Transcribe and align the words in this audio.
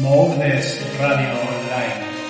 Modes 0.00 0.80
Radio 0.98 1.30
Online. 1.30 2.23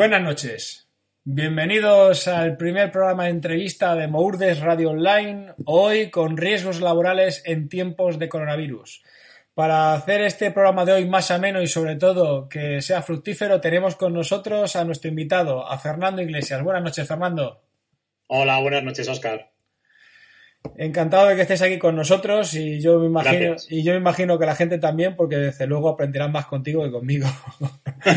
Buenas 0.00 0.22
noches. 0.22 0.88
Bienvenidos 1.24 2.26
al 2.26 2.56
primer 2.56 2.90
programa 2.90 3.24
de 3.24 3.32
entrevista 3.32 3.94
de 3.94 4.08
Mourdes 4.08 4.60
Radio 4.60 4.92
Online, 4.92 5.52
hoy 5.66 6.08
con 6.08 6.38
riesgos 6.38 6.80
laborales 6.80 7.42
en 7.44 7.68
tiempos 7.68 8.18
de 8.18 8.30
coronavirus. 8.30 9.02
Para 9.52 9.92
hacer 9.92 10.22
este 10.22 10.52
programa 10.52 10.86
de 10.86 10.94
hoy 10.94 11.04
más 11.06 11.30
ameno 11.30 11.60
y 11.60 11.66
sobre 11.66 11.96
todo 11.96 12.48
que 12.48 12.80
sea 12.80 13.02
fructífero, 13.02 13.60
tenemos 13.60 13.94
con 13.94 14.14
nosotros 14.14 14.74
a 14.74 14.86
nuestro 14.86 15.10
invitado, 15.10 15.70
a 15.70 15.76
Fernando 15.76 16.22
Iglesias. 16.22 16.62
Buenas 16.62 16.82
noches, 16.82 17.06
Fernando. 17.06 17.60
Hola, 18.26 18.58
buenas 18.58 18.82
noches, 18.82 19.06
Oscar. 19.06 19.49
Encantado 20.76 21.26
de 21.26 21.36
que 21.36 21.42
estés 21.42 21.62
aquí 21.62 21.78
con 21.78 21.96
nosotros 21.96 22.54
y 22.54 22.80
yo 22.80 22.98
me 22.98 23.06
imagino 23.06 23.50
Gracias. 23.50 23.72
y 23.72 23.82
yo 23.82 23.92
me 23.92 23.98
imagino 23.98 24.38
que 24.38 24.46
la 24.46 24.54
gente 24.54 24.78
también, 24.78 25.16
porque 25.16 25.36
desde 25.36 25.66
luego 25.66 25.88
aprenderán 25.88 26.32
más 26.32 26.46
contigo 26.46 26.84
que 26.84 26.90
conmigo. 26.90 27.28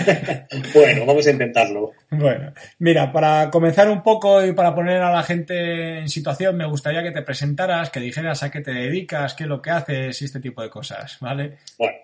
Bueno, 0.73 1.05
vamos 1.05 1.27
a 1.27 1.31
intentarlo. 1.31 1.91
Bueno, 2.09 2.53
mira, 2.79 3.11
para 3.11 3.49
comenzar 3.49 3.89
un 3.89 4.01
poco 4.01 4.45
y 4.45 4.53
para 4.53 4.73
poner 4.73 5.01
a 5.01 5.11
la 5.11 5.23
gente 5.23 5.99
en 5.99 6.07
situación, 6.07 6.55
me 6.55 6.65
gustaría 6.65 7.03
que 7.03 7.11
te 7.11 7.21
presentaras, 7.21 7.89
que 7.89 7.99
dijeras 7.99 8.43
a 8.43 8.51
qué 8.51 8.61
te 8.61 8.71
dedicas, 8.71 9.33
qué 9.33 9.43
es 9.43 9.49
lo 9.49 9.61
que 9.61 9.71
haces 9.71 10.21
y 10.21 10.25
este 10.25 10.39
tipo 10.39 10.61
de 10.61 10.69
cosas, 10.69 11.17
¿vale? 11.19 11.57
Bueno, 11.77 11.97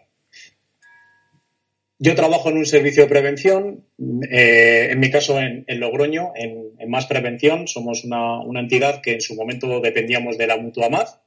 yo 2.02 2.16
trabajo 2.16 2.50
en 2.50 2.58
un 2.58 2.66
servicio 2.66 3.04
de 3.04 3.10
prevención, 3.10 3.86
eh, 4.32 4.88
en 4.92 5.00
mi 5.02 5.12
caso 5.12 5.38
en, 5.38 5.66
Logroño, 5.80 6.32
en, 6.34 6.90
Más 6.90 7.06
Prevención. 7.08 7.68
Somos 7.68 8.06
una, 8.06 8.42
entidad 8.58 9.02
que 9.02 9.14
en 9.14 9.22
su 9.22 9.36
momento 9.36 9.82
dependíamos 9.82 10.38
de 10.38 10.48
la 10.48 10.56
mutua 10.56 10.90
MAZ, 10.90 11.18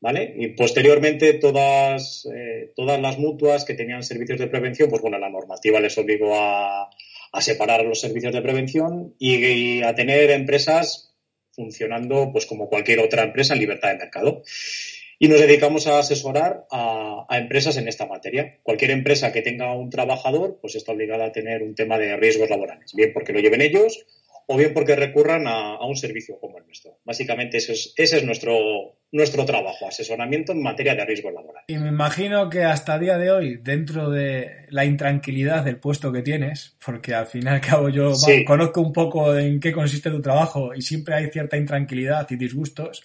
¿vale? 0.00 0.32
Y 0.38 0.48
posteriormente 0.48 1.34
todas, 1.34 2.26
eh, 2.34 2.72
todas 2.74 2.98
las 2.98 3.18
mutuas 3.18 3.66
que 3.66 3.74
tenían 3.74 4.02
servicios 4.02 4.38
de 4.38 4.46
prevención, 4.46 4.88
pues 4.88 5.02
bueno, 5.02 5.18
la 5.18 5.28
normativa 5.28 5.80
les 5.80 5.98
obligó 5.98 6.34
a, 6.34 6.88
a 7.32 7.40
separar 7.42 7.84
los 7.84 8.00
servicios 8.00 8.32
de 8.32 8.40
prevención 8.40 9.14
y, 9.18 9.36
y 9.36 9.82
a 9.82 9.94
tener 9.94 10.30
empresas 10.30 11.14
funcionando 11.52 12.30
pues 12.32 12.46
como 12.46 12.70
cualquier 12.70 13.00
otra 13.00 13.22
empresa 13.24 13.52
en 13.52 13.60
libertad 13.60 13.90
de 13.90 13.98
mercado. 13.98 14.42
Y 15.22 15.28
nos 15.28 15.38
dedicamos 15.38 15.86
a 15.86 15.98
asesorar 15.98 16.64
a, 16.72 17.26
a, 17.28 17.38
empresas 17.38 17.76
en 17.76 17.86
esta 17.88 18.06
materia. 18.06 18.56
Cualquier 18.62 18.90
empresa 18.90 19.32
que 19.32 19.42
tenga 19.42 19.72
un 19.74 19.90
trabajador, 19.90 20.58
pues 20.62 20.74
está 20.76 20.92
obligada 20.92 21.26
a 21.26 21.32
tener 21.32 21.62
un 21.62 21.74
tema 21.74 21.98
de 21.98 22.16
riesgos 22.16 22.48
laborales, 22.48 22.94
bien 22.94 23.12
porque 23.12 23.34
lo 23.34 23.40
lleven 23.40 23.60
ellos 23.60 24.06
o 24.46 24.56
bien 24.56 24.72
porque 24.72 24.96
recurran 24.96 25.46
a, 25.46 25.74
a 25.76 25.86
un 25.86 25.94
servicio 25.94 26.38
como 26.40 26.58
el 26.58 26.64
nuestro. 26.66 26.98
Básicamente 27.04 27.58
ese 27.58 27.74
es, 27.74 27.92
ese 27.96 28.16
es 28.16 28.24
nuestro, 28.24 28.96
nuestro 29.12 29.44
trabajo, 29.44 29.86
asesoramiento 29.86 30.52
en 30.52 30.62
materia 30.62 30.94
de 30.94 31.04
riesgos 31.04 31.32
laborales. 31.34 31.66
Y 31.68 31.76
me 31.76 31.88
imagino 31.88 32.48
que 32.48 32.64
hasta 32.64 32.98
día 32.98 33.16
de 33.18 33.30
hoy, 33.30 33.58
dentro 33.62 34.10
de 34.10 34.66
la 34.70 34.86
intranquilidad 34.86 35.64
del 35.64 35.76
puesto 35.76 36.10
que 36.10 36.22
tienes, 36.22 36.76
porque 36.84 37.14
al 37.14 37.26
fin 37.26 37.42
y 37.44 37.48
al 37.48 37.60
cabo 37.60 37.90
yo 37.90 38.14
Sí. 38.14 38.42
conozco 38.44 38.80
un 38.80 38.92
poco 38.92 39.36
en 39.36 39.60
qué 39.60 39.70
consiste 39.70 40.10
tu 40.10 40.22
trabajo 40.22 40.74
y 40.74 40.80
siempre 40.82 41.14
hay 41.14 41.26
cierta 41.30 41.56
intranquilidad 41.58 42.26
y 42.30 42.36
disgustos, 42.36 43.04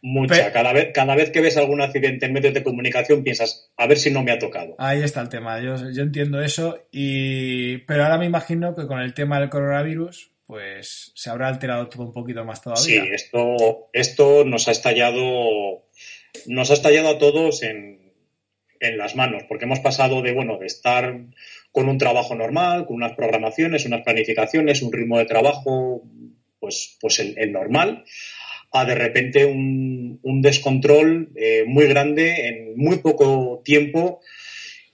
Mucha. 0.00 0.52
Cada 0.52 0.72
vez, 0.72 0.90
cada 0.94 1.16
vez 1.16 1.30
que 1.30 1.40
ves 1.40 1.56
algún 1.56 1.80
accidente 1.80 2.26
en 2.26 2.32
medios 2.32 2.54
de 2.54 2.62
comunicación 2.62 3.24
piensas, 3.24 3.70
a 3.76 3.86
ver 3.86 3.98
si 3.98 4.10
no 4.10 4.22
me 4.22 4.30
ha 4.32 4.38
tocado. 4.38 4.76
Ahí 4.78 5.02
está 5.02 5.20
el 5.20 5.28
tema, 5.28 5.60
yo, 5.60 5.74
yo 5.90 6.02
entiendo 6.02 6.40
eso, 6.40 6.86
y 6.92 7.78
pero 7.78 8.04
ahora 8.04 8.18
me 8.18 8.26
imagino 8.26 8.74
que 8.74 8.86
con 8.86 9.00
el 9.00 9.12
tema 9.14 9.40
del 9.40 9.48
coronavirus, 9.50 10.30
pues 10.46 11.12
se 11.14 11.30
habrá 11.30 11.48
alterado 11.48 11.88
todo 11.88 12.04
un 12.04 12.12
poquito 12.12 12.44
más 12.44 12.58
Sí, 12.58 12.64
todavía. 12.64 13.14
esto, 13.14 13.90
esto 13.92 14.44
nos 14.44 14.68
ha 14.68 14.70
estallado, 14.70 15.84
nos 16.46 16.70
ha 16.70 16.74
estallado 16.74 17.08
a 17.08 17.18
todos 17.18 17.62
en, 17.62 18.12
en 18.80 18.98
las 18.98 19.16
manos, 19.16 19.42
porque 19.48 19.64
hemos 19.64 19.80
pasado 19.80 20.22
de, 20.22 20.32
bueno, 20.32 20.58
de 20.58 20.66
estar 20.66 21.16
con 21.72 21.88
un 21.88 21.98
trabajo 21.98 22.34
normal, 22.34 22.86
con 22.86 22.96
unas 22.96 23.12
programaciones, 23.12 23.84
unas 23.84 24.02
planificaciones, 24.02 24.80
un 24.80 24.92
ritmo 24.92 25.18
de 25.18 25.26
trabajo, 25.26 26.02
pues, 26.60 26.96
pues 27.00 27.18
el, 27.18 27.36
el 27.36 27.52
normal, 27.52 28.04
a 28.72 28.84
de 28.84 28.94
repente 28.94 29.46
un, 29.46 30.20
un 30.22 30.42
descontrol 30.42 31.32
eh, 31.36 31.64
muy 31.66 31.86
grande 31.86 32.48
en 32.48 32.76
muy 32.76 32.98
poco 32.98 33.62
tiempo 33.64 34.20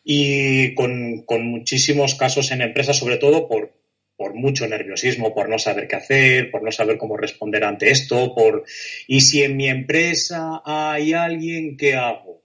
y 0.04 0.74
con, 0.74 1.22
con 1.22 1.46
muchísimos 1.46 2.14
casos 2.14 2.50
en 2.52 2.60
empresas, 2.60 2.98
sobre 2.98 3.16
todo 3.16 3.48
por, 3.48 3.72
por 4.16 4.34
mucho 4.34 4.66
nerviosismo, 4.68 5.34
por 5.34 5.48
no 5.48 5.58
saber 5.58 5.88
qué 5.88 5.96
hacer, 5.96 6.50
por 6.50 6.62
no 6.62 6.70
saber 6.70 6.98
cómo 6.98 7.16
responder 7.16 7.64
ante 7.64 7.90
esto, 7.90 8.34
por 8.34 8.64
y 9.08 9.22
si 9.22 9.42
en 9.42 9.56
mi 9.56 9.68
empresa 9.68 10.62
hay 10.64 11.14
alguien, 11.14 11.76
¿qué 11.76 11.94
hago? 11.94 12.44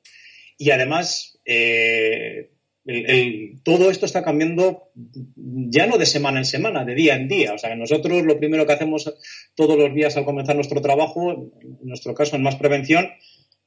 Y 0.57 0.71
además, 0.71 1.39
eh, 1.45 2.49
el- 2.89 3.09
el- 3.09 3.61
todo 3.63 3.89
esto 3.91 4.05
está 4.05 4.23
cambiando 4.23 4.89
ya 5.35 5.85
no 5.85 5.97
de 5.97 6.05
semana 6.05 6.39
en 6.39 6.45
semana, 6.45 6.85
de 6.85 6.95
día 6.95 7.15
en 7.15 7.27
día. 7.27 7.53
O 7.53 7.57
sea, 7.57 7.75
nosotros 7.75 8.23
lo 8.23 8.37
primero 8.39 8.65
que 8.65 8.73
hacemos 8.73 9.13
todos 9.55 9.77
los 9.77 9.93
días 9.93 10.17
al 10.17 10.25
comenzar 10.25 10.55
nuestro 10.55 10.81
trabajo, 10.81 11.31
en 11.31 11.51
nuestro 11.83 12.13
caso 12.13 12.35
en 12.35 12.43
Más 12.43 12.55
Prevención, 12.55 13.09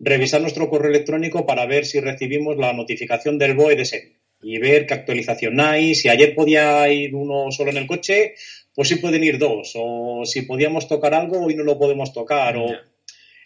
revisar 0.00 0.40
nuestro 0.40 0.68
correo 0.68 0.90
electrónico 0.90 1.46
para 1.46 1.66
ver 1.66 1.84
si 1.86 2.00
recibimos 2.00 2.56
la 2.56 2.72
notificación 2.72 3.38
del 3.38 3.54
BOE 3.54 3.76
de 3.76 3.82
ese 3.82 4.00
día 4.00 4.16
y 4.44 4.58
ver 4.58 4.86
qué 4.86 4.94
actualización 4.94 5.60
hay. 5.60 5.94
Si 5.94 6.08
ayer 6.08 6.34
podía 6.34 6.88
ir 6.90 7.14
uno 7.14 7.52
solo 7.52 7.70
en 7.70 7.76
el 7.76 7.86
coche, 7.86 8.34
pues 8.74 8.88
sí 8.88 8.96
pueden 8.96 9.22
ir 9.22 9.38
dos. 9.38 9.74
O 9.76 10.24
si 10.24 10.42
podíamos 10.42 10.88
tocar 10.88 11.14
algo, 11.14 11.44
hoy 11.44 11.54
no 11.54 11.62
lo 11.62 11.78
podemos 11.78 12.12
tocar. 12.12 12.56
O, 12.56 12.66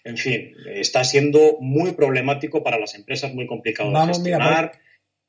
en 0.04 0.16
fin, 0.16 0.54
está 0.72 1.04
siendo 1.04 1.59
muy 1.60 1.92
problemático 1.92 2.62
para 2.62 2.78
las 2.78 2.94
empresas, 2.94 3.34
muy 3.34 3.47
complicado 3.47 3.91
Vamos, 3.91 4.22
de 4.22 4.31
mira, 4.31 4.38
gestionar 4.38 4.85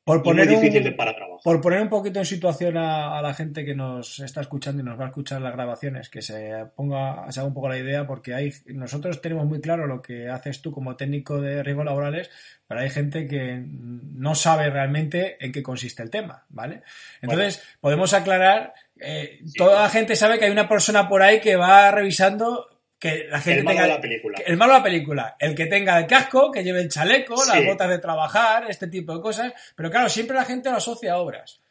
Por 0.07 0.23
poner, 0.23 0.49
muy 0.49 0.55
un, 0.69 0.95
para 0.95 1.13
trabajar. 1.13 1.41
por 1.43 1.59
poner 1.59 1.81
un 1.81 1.89
poquito 1.89 2.19
en 2.19 2.25
situación 2.25 2.77
a, 2.77 3.19
a 3.19 3.21
la 3.21 3.33
gente 3.33 3.65
que 3.65 3.75
nos 3.75 4.19
está 4.21 4.39
escuchando 4.39 4.81
y 4.81 4.85
nos 4.85 4.97
va 4.97 5.03
a 5.03 5.07
escuchar 5.09 5.41
las 5.41 5.51
grabaciones, 5.51 6.07
que 6.09 6.21
se 6.21 6.65
ponga, 6.77 7.29
se 7.29 7.41
haga 7.41 7.47
un 7.49 7.53
poco 7.53 7.67
la 7.67 7.77
idea, 7.77 8.07
porque 8.07 8.33
hay, 8.33 8.53
nosotros 8.67 9.21
tenemos 9.21 9.45
muy 9.45 9.59
claro 9.59 9.85
lo 9.85 10.01
que 10.01 10.29
haces 10.29 10.61
tú 10.61 10.71
como 10.71 10.95
técnico 10.95 11.41
de 11.41 11.61
riesgos 11.61 11.83
laborales, 11.83 12.29
pero 12.67 12.79
hay 12.79 12.89
gente 12.89 13.27
que 13.27 13.61
no 13.67 14.33
sabe 14.33 14.69
realmente 14.69 15.43
en 15.45 15.51
qué 15.51 15.61
consiste 15.61 16.01
el 16.03 16.09
tema, 16.09 16.45
¿vale? 16.47 16.83
Entonces, 17.21 17.61
podemos 17.81 18.13
aclarar, 18.13 18.73
eh, 18.99 19.39
Sí. 19.45 19.53
toda 19.57 19.81
la 19.83 19.89
gente 19.89 20.15
sabe 20.15 20.39
que 20.39 20.45
hay 20.45 20.51
una 20.51 20.69
persona 20.69 21.09
por 21.09 21.21
ahí 21.21 21.41
que 21.41 21.57
va 21.57 21.91
revisando 21.91 22.76
que 22.99 23.27
la 23.29 23.39
gente 23.39 23.59
El 23.59 23.65
malo 23.65 23.75
tenga 23.77 23.87
de 23.87 23.93
la 23.95 24.01
película. 24.01 24.37
el 24.45 24.57
malo 24.57 24.73
de 24.73 24.79
la 24.79 24.83
película, 24.83 25.35
el 25.39 25.55
que 25.55 25.65
tenga 25.67 25.99
el 25.99 26.07
casco, 26.07 26.51
que 26.51 26.63
lleve 26.63 26.81
el 26.81 26.89
chaleco, 26.89 27.35
las 27.35 27.57
Sí. 27.59 27.65
botas 27.65 27.89
de 27.89 27.99
trabajar, 27.99 28.65
este 28.69 28.87
tipo 28.87 29.13
de 29.15 29.21
cosas. 29.21 29.53
Pero 29.75 29.91
claro, 29.91 30.09
siempre 30.09 30.35
la 30.35 30.45
gente 30.45 30.69
lo 30.71 30.77
asocia 30.77 31.13
a 31.13 31.17
obras. 31.17 31.61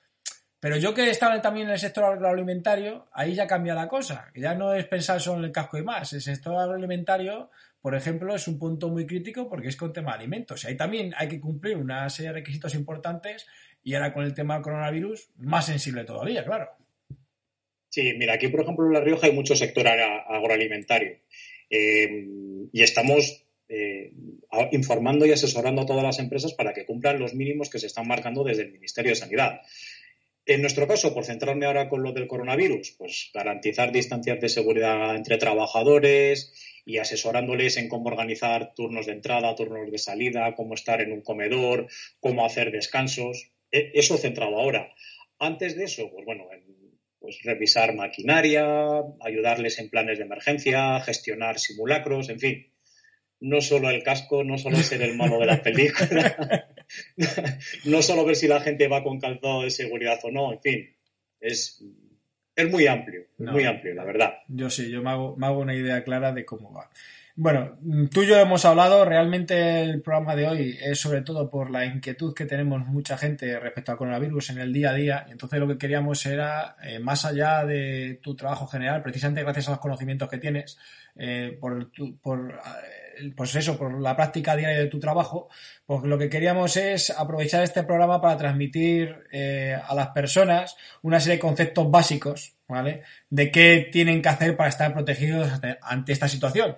Pero 0.61 0.77
yo 0.77 0.95
que 0.95 1.11
estaba 1.11 1.41
también 1.43 1.67
en 1.67 1.75
el 1.75 1.79
sector 1.79 2.05
agroalimentario, 2.05 3.09
ahí 3.13 3.35
ya 3.35 3.47
cambia 3.47 3.75
la 3.75 3.89
cosa. 3.89 4.31
Ya 4.35 4.55
no 4.55 4.73
es 4.75 4.87
pensar 4.87 5.21
solo 5.21 5.39
en 5.41 5.45
el 5.47 5.53
casco 5.53 5.79
y 5.79 5.83
más. 5.83 6.13
El 6.13 6.23
sector 6.23 6.57
agroalimentario, 6.57 7.51
por 7.81 7.95
ejemplo, 7.95 8.35
es 8.35 8.49
un 8.49 8.59
punto 8.59 8.89
muy 8.89 9.07
crítico 9.07 9.49
porque 9.49 9.69
es 9.69 9.77
con 9.77 9.93
tema 9.93 10.13
de 10.13 10.19
alimentos. 10.19 10.65
Ahí 10.65 10.77
también 10.77 11.13
hay 11.19 11.29
que 11.29 11.41
cumplir 11.41 11.77
una 11.77 12.09
serie 12.09 12.31
de 12.31 12.35
requisitos 12.39 12.75
importantes 12.75 13.47
y 13.85 13.95
ahora 13.95 14.13
con 14.13 14.25
el 14.25 14.33
tema 14.35 14.55
del 14.55 14.63
coronavirus, 14.63 15.29
más 15.37 15.67
sensible 15.67 16.05
todavía, 16.05 16.45
claro. 16.45 16.71
Sí, 17.97 18.13
mira, 18.13 18.35
aquí 18.35 18.49
por 18.49 18.61
ejemplo 18.61 18.85
en 18.85 18.93
La 18.93 19.01
Rioja 19.01 19.27
hay 19.27 19.33
mucho 19.33 19.57
sector 19.57 19.89
agroalimentario 19.89 21.17
eh, 21.71 22.27
y 22.71 22.83
estamos 22.83 23.47
eh, 23.71 24.13
informando 24.73 25.25
y 25.25 25.33
asesorando 25.33 25.81
a 25.81 25.87
todas 25.87 26.05
las 26.05 26.19
empresas 26.19 26.53
para 26.53 26.75
que 26.75 26.85
cumplan 26.85 27.19
los 27.19 27.33
mínimos 27.33 27.71
que 27.71 27.79
se 27.79 27.87
están 27.87 28.07
marcando 28.07 28.45
desde 28.45 28.65
el 28.65 28.73
Ministerio 28.73 29.13
de 29.13 29.17
Sanidad. 29.17 29.63
En 30.45 30.61
nuestro 30.61 30.87
caso, 30.87 31.15
por 31.15 31.25
centrarme 31.25 31.65
ahora 31.65 31.89
con 31.89 32.03
lo 32.03 32.13
del 32.13 32.27
coronavirus, 32.27 32.97
pues 32.99 33.31
garantizar 33.33 33.93
distancias 33.93 34.43
de 34.43 34.51
seguridad 34.51 35.17
entre 35.17 35.39
trabajadores 35.39 36.53
y 36.85 36.99
asesorándoles 36.99 37.79
en 37.79 37.89
cómo 37.89 38.11
organizar 38.11 38.75
turnos 38.75 39.07
de 39.07 39.13
entrada, 39.13 39.55
turnos 39.55 39.91
de 39.91 39.97
salida, 39.97 40.55
cómo 40.55 40.75
estar 40.75 41.01
en 41.01 41.13
un 41.13 41.23
comedor, 41.23 41.87
cómo 42.21 42.45
hacer 42.45 42.73
descansos. 42.73 43.53
E, 43.73 43.93
eso 43.95 44.19
centrado 44.19 44.59
ahora. 44.59 44.93
Antes 45.39 45.77
de 45.77 45.85
eso, 45.85 46.11
pues 46.11 46.27
bueno, 46.27 46.45
pues 47.27 47.43
revisar 47.43 47.93
maquinaria, 47.93 49.03
ayudarles 49.21 49.81
en 49.81 49.91
planes 49.91 50.19
de 50.19 50.25
emergencia, 50.25 51.01
gestionar 51.01 51.59
simulacros, 51.59 52.29
en 52.29 52.39
fin. 52.39 52.73
No 53.41 53.61
solo 53.61 53.91
el 53.91 54.05
casco, 54.05 54.45
no 54.45 54.59
solo 54.59 54.77
ser 54.77 55.03
el 55.03 55.17
malo 55.17 55.41
de 55.41 55.47
la 55.47 55.61
película, 55.61 56.69
no 57.85 58.01
solo 58.03 58.25
ver 58.25 58.37
si 58.37 58.47
la 58.47 58.61
gente 58.61 58.87
va 58.87 59.03
con 59.03 59.19
calzado 59.19 59.63
de 59.63 59.71
seguridad 59.71 60.21
o 60.23 60.31
no, 60.31 60.53
en 60.53 60.61
fin. 60.61 60.97
Es, 61.41 61.83
es 62.55 62.71
muy 62.71 62.87
amplio, 62.87 63.27
muy 63.39 63.65
amplio, 63.65 63.93
la 63.95 64.05
verdad. 64.05 64.35
Yo 64.47 64.71
sí, 64.71 64.89
yo 64.89 65.03
me 65.03 65.11
hago, 65.11 65.37
me 65.37 65.47
hago 65.47 65.59
una 65.59 65.75
idea 65.75 66.05
clara 66.05 66.31
de 66.31 66.45
cómo 66.45 66.73
va. 66.73 66.89
Bueno, 67.39 67.77
tú 68.11 68.23
y 68.23 68.29
yo 68.29 68.39
hemos 68.39 68.65
hablado, 68.65 69.05
realmente 69.05 69.83
el 69.83 70.01
programa 70.01 70.35
de 70.35 70.49
hoy 70.49 70.79
es 70.83 70.99
sobre 70.99 71.21
todo 71.21 71.51
por 71.51 71.71
la 71.71 71.85
inquietud 71.85 72.33
que 72.33 72.47
tenemos 72.47 72.87
mucha 72.87 73.19
gente 73.19 73.61
respecto 73.61 73.93
al 73.93 73.99
coronavirus 73.99 74.51
en 74.51 74.59
el 74.61 74.73
día 74.73 74.89
a 74.89 74.95
día. 74.95 75.27
Entonces 75.29 75.61
lo 75.61 75.69
que 75.69 75.77
queríamos 75.77 76.25
era, 76.25 76.77
eh, 76.83 76.99
más 76.99 77.27
allá 77.27 77.67
de 77.67 78.21
tu 78.23 78.35
trabajo 78.35 78.67
general, 78.67 79.03
precisamente 79.03 79.43
gracias 79.43 79.69
a 79.69 79.73
los 79.73 79.81
conocimientos 79.81 80.31
que 80.31 80.39
tienes, 80.39 80.79
eh, 81.15 81.59
por, 81.61 81.91
por 82.23 82.53
eh, 83.19 83.33
pues 83.37 83.55
eso, 83.55 83.77
por 83.77 84.01
la 84.01 84.17
práctica 84.17 84.57
diaria 84.57 84.79
de 84.79 84.87
tu 84.87 84.99
trabajo, 84.99 85.51
pues 85.85 86.05
lo 86.05 86.17
que 86.17 86.31
queríamos 86.31 86.79
es 86.79 87.11
aprovechar 87.11 87.63
este 87.63 87.83
programa 87.83 88.19
para 88.19 88.39
transmitir 88.39 89.15
a 89.87 89.95
las 89.95 90.09
personas 90.09 90.75
una 91.03 91.21
serie 91.21 91.37
de 91.37 91.41
conceptos 91.41 91.91
básicos, 91.91 92.55
¿vale? 92.67 93.03
De 93.29 93.51
qué 93.51 93.91
tienen 93.93 94.23
que 94.23 94.29
hacer 94.31 94.57
para 94.57 94.71
estar 94.71 94.95
protegidos 94.95 95.51
ante 95.83 96.13
esta 96.13 96.29
situación 96.29 96.75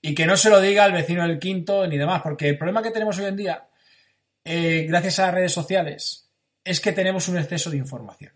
y 0.00 0.14
que 0.14 0.26
no 0.26 0.36
se 0.36 0.50
lo 0.50 0.60
diga 0.60 0.84
al 0.84 0.92
vecino 0.92 1.26
del 1.26 1.38
quinto 1.38 1.86
ni 1.86 1.98
demás, 1.98 2.22
porque 2.22 2.48
el 2.48 2.58
problema 2.58 2.82
que 2.82 2.90
tenemos 2.90 3.18
hoy 3.18 3.26
en 3.26 3.36
día, 3.36 3.68
eh, 4.44 4.86
gracias 4.88 5.18
a 5.18 5.26
las 5.26 5.34
redes 5.34 5.52
sociales, 5.52 6.30
es 6.64 6.80
que 6.80 6.92
tenemos 6.92 7.28
un 7.28 7.38
exceso 7.38 7.70
de 7.70 7.78
información. 7.78 8.32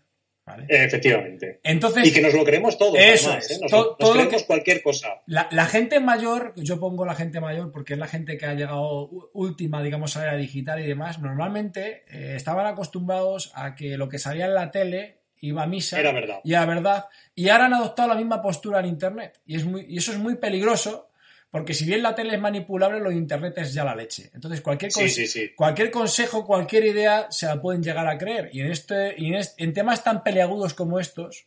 Efectivamente. 0.67 1.61
Entonces, 1.63 2.07
y 2.07 2.13
que 2.13 2.21
nos 2.21 2.33
lo 2.33 2.43
creemos 2.43 2.77
todo. 2.77 2.97
Eso 2.97 3.29
además. 3.29 3.49
¿eh? 3.49 3.57
Nos, 3.61 3.71
todo, 3.71 3.95
nos 3.97 4.11
creemos 4.11 4.43
cualquier 4.43 4.83
cosa. 4.83 5.21
La, 5.25 5.47
la, 5.51 5.67
gente 5.67 6.01
mayor, 6.01 6.53
yo 6.57 6.79
pongo 6.81 7.05
la 7.05 7.15
gente 7.15 7.39
mayor 7.39 7.71
porque 7.71 7.93
es 7.93 7.99
la 7.99 8.07
gente 8.07 8.37
que 8.37 8.45
ha 8.45 8.53
llegado 8.53 9.09
última, 9.33 9.81
digamos, 9.81 10.17
a 10.17 10.19
la 10.19 10.27
era 10.27 10.37
digital 10.37 10.81
y 10.83 10.87
demás, 10.87 11.19
normalmente 11.19 12.03
eh, 12.09 12.33
estaban 12.35 12.65
acostumbrados 12.65 13.53
a 13.55 13.73
que 13.73 13.97
lo 13.97 14.09
que 14.09 14.19
salía 14.19 14.45
en 14.45 14.53
la 14.53 14.69
tele 14.69 15.19
iba 15.39 15.63
a 15.63 15.67
misa 15.67 15.99
era 15.99 16.11
verdad. 16.11 16.39
y 16.43 16.53
era 16.53 16.65
verdad. 16.65 17.05
Y 17.35 17.47
ahora 17.47 17.65
han 17.65 17.73
adoptado 17.75 18.09
la 18.09 18.15
misma 18.15 18.41
postura 18.41 18.81
en 18.81 18.87
Internet. 18.87 19.39
Y, 19.45 19.55
es 19.55 19.65
muy, 19.65 19.85
y 19.87 19.97
eso 19.97 20.11
es 20.11 20.17
muy 20.17 20.35
peligroso 20.35 21.09
porque 21.53 21.75
si 21.75 21.85
bien 21.85 22.01
la 22.01 22.15
tele 22.15 22.33
es 22.33 22.41
manipulable, 22.41 22.99
lo 22.99 23.11
de 23.11 23.15
Internet 23.15 23.53
es 23.57 23.75
ya 23.75 23.83
la 23.83 23.95
leche. 23.95 24.31
Entonces, 24.33 24.61
cualquier, 24.61 24.91
sí, 24.91 25.07
sí, 25.07 25.27
sí. 25.27 25.51
cualquier 25.55 25.91
consejo, 25.91 26.43
cualquier 26.47 26.83
idea, 26.83 27.27
se 27.29 27.45
la 27.45 27.61
pueden 27.61 27.83
llegar 27.83 28.07
a 28.07 28.17
creer. 28.17 28.49
Y 28.51 28.61
en, 28.61 28.71
este, 28.71 29.13
y 29.15 29.27
en, 29.27 29.35
este, 29.35 29.63
en 29.63 29.71
temas 29.71 30.03
tan 30.03 30.23
peleagudos 30.23 30.73
como 30.73 30.99
estos, 30.99 31.45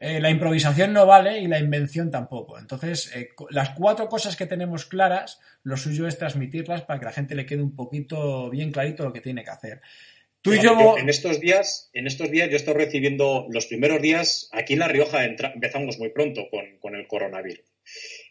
eh, 0.00 0.18
la 0.18 0.30
improvisación 0.30 0.92
no 0.92 1.06
vale 1.06 1.38
y 1.38 1.46
la 1.46 1.60
invención 1.60 2.10
tampoco. 2.10 2.58
Entonces, 2.58 3.12
eh, 3.14 3.28
las 3.50 3.70
cuatro 3.70 4.08
cosas 4.08 4.34
que 4.34 4.46
tenemos 4.46 4.86
claras, 4.86 5.38
lo 5.62 5.76
suyo 5.76 6.08
es 6.08 6.18
transmitirlas 6.18 6.82
para 6.82 6.98
que 6.98 7.04
la 7.04 7.12
gente 7.12 7.36
le 7.36 7.46
quede 7.46 7.62
un 7.62 7.76
poquito 7.76 8.50
bien 8.50 8.72
clarito 8.72 9.04
lo 9.04 9.12
que 9.12 9.20
tiene 9.20 9.44
que 9.44 9.50
hacer. 9.50 9.82
Tú 10.42 10.52
y 10.52 10.56
yo... 10.56 10.76
yo... 10.76 10.98
en 10.98 11.08
estos 11.08 11.38
días, 11.38 11.90
en 11.92 12.08
estos 12.08 12.28
días 12.28 12.50
yo 12.50 12.56
estoy 12.56 12.74
recibiendo 12.74 13.46
los 13.50 13.66
primeros 13.66 14.02
días, 14.02 14.48
aquí 14.50 14.72
en 14.72 14.80
La 14.80 14.88
Rioja 14.88 15.24
empezamos 15.24 16.00
muy 16.00 16.08
pronto 16.08 16.48
con, 16.50 16.76
con 16.80 16.96
el 16.96 17.06
coronavirus. 17.06 17.64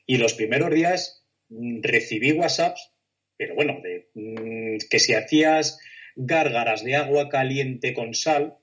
Y 0.06 0.18
los 0.18 0.34
primeros 0.34 0.72
días 0.72 1.26
mm, 1.50 1.82
recibí 1.82 2.32
WhatsApps, 2.34 2.92
pero 3.38 3.56
bueno, 3.56 3.80
de, 3.82 4.10
mm, 4.14 4.78
que 4.90 5.00
si 5.00 5.14
hacías 5.14 5.80
gárgaras 6.16 6.84
de 6.84 6.96
agua 6.96 7.30
caliente 7.30 7.94
con 7.94 8.14
sal, 8.14 8.58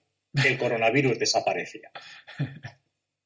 el 0.44 0.58
coronavirus 0.58 1.18
desaparecía. 1.18 1.90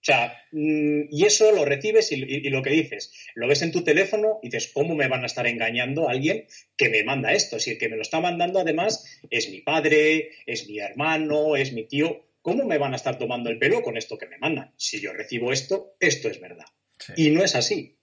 O 0.05 0.07
sea, 0.07 0.37
mm, 0.53 1.09
y 1.11 1.25
eso 1.25 1.51
lo 1.53 1.65
recibes 1.65 2.13
y, 2.13 2.17
y, 2.17 2.51
lo 2.51 2.63
que 2.63 2.71
dices, 2.71 3.11
lo 3.35 3.49
ves 3.49 3.63
en 3.63 3.73
tu 3.73 3.83
teléfono 3.83 4.39
y 4.43 4.51
dices, 4.51 4.71
¿cómo 4.75 4.95
me 4.95 5.09
van 5.09 5.23
a 5.23 5.27
estar 5.27 5.47
engañando 5.47 6.09
a 6.09 6.13
alguien 6.13 6.47
que 6.77 6.91
me 6.91 7.05
manda 7.05 7.33
esto? 7.33 7.59
Si 7.59 7.71
el 7.71 7.79
que 7.79 7.89
me 7.89 7.97
lo 7.97 8.03
está 8.03 8.21
mandando 8.21 8.61
además 8.61 9.05
es 9.31 9.49
mi 9.51 9.63
padre, 9.63 10.33
es 10.45 10.69
mi 10.69 10.79
hermano, 10.79 11.57
es 11.57 11.73
mi 11.73 11.85
tío, 11.85 12.27
¿cómo 12.43 12.67
me 12.67 12.77
van 12.77 12.93
a 12.93 12.97
estar 12.97 13.17
tomando 13.17 13.49
el 13.49 13.59
pelo 13.59 13.81
con 13.83 13.97
esto 13.97 14.19
que 14.19 14.27
me 14.27 14.37
mandan? 14.37 14.75
Si 14.77 15.01
yo 15.01 15.15
recibo 15.15 15.51
esto, 15.53 15.97
esto 15.99 16.29
es 16.29 16.39
verdad. 16.39 16.67
Sí. 16.99 17.13
Y 17.17 17.31
no 17.31 17.43
es 17.43 17.55
así. 17.55 17.94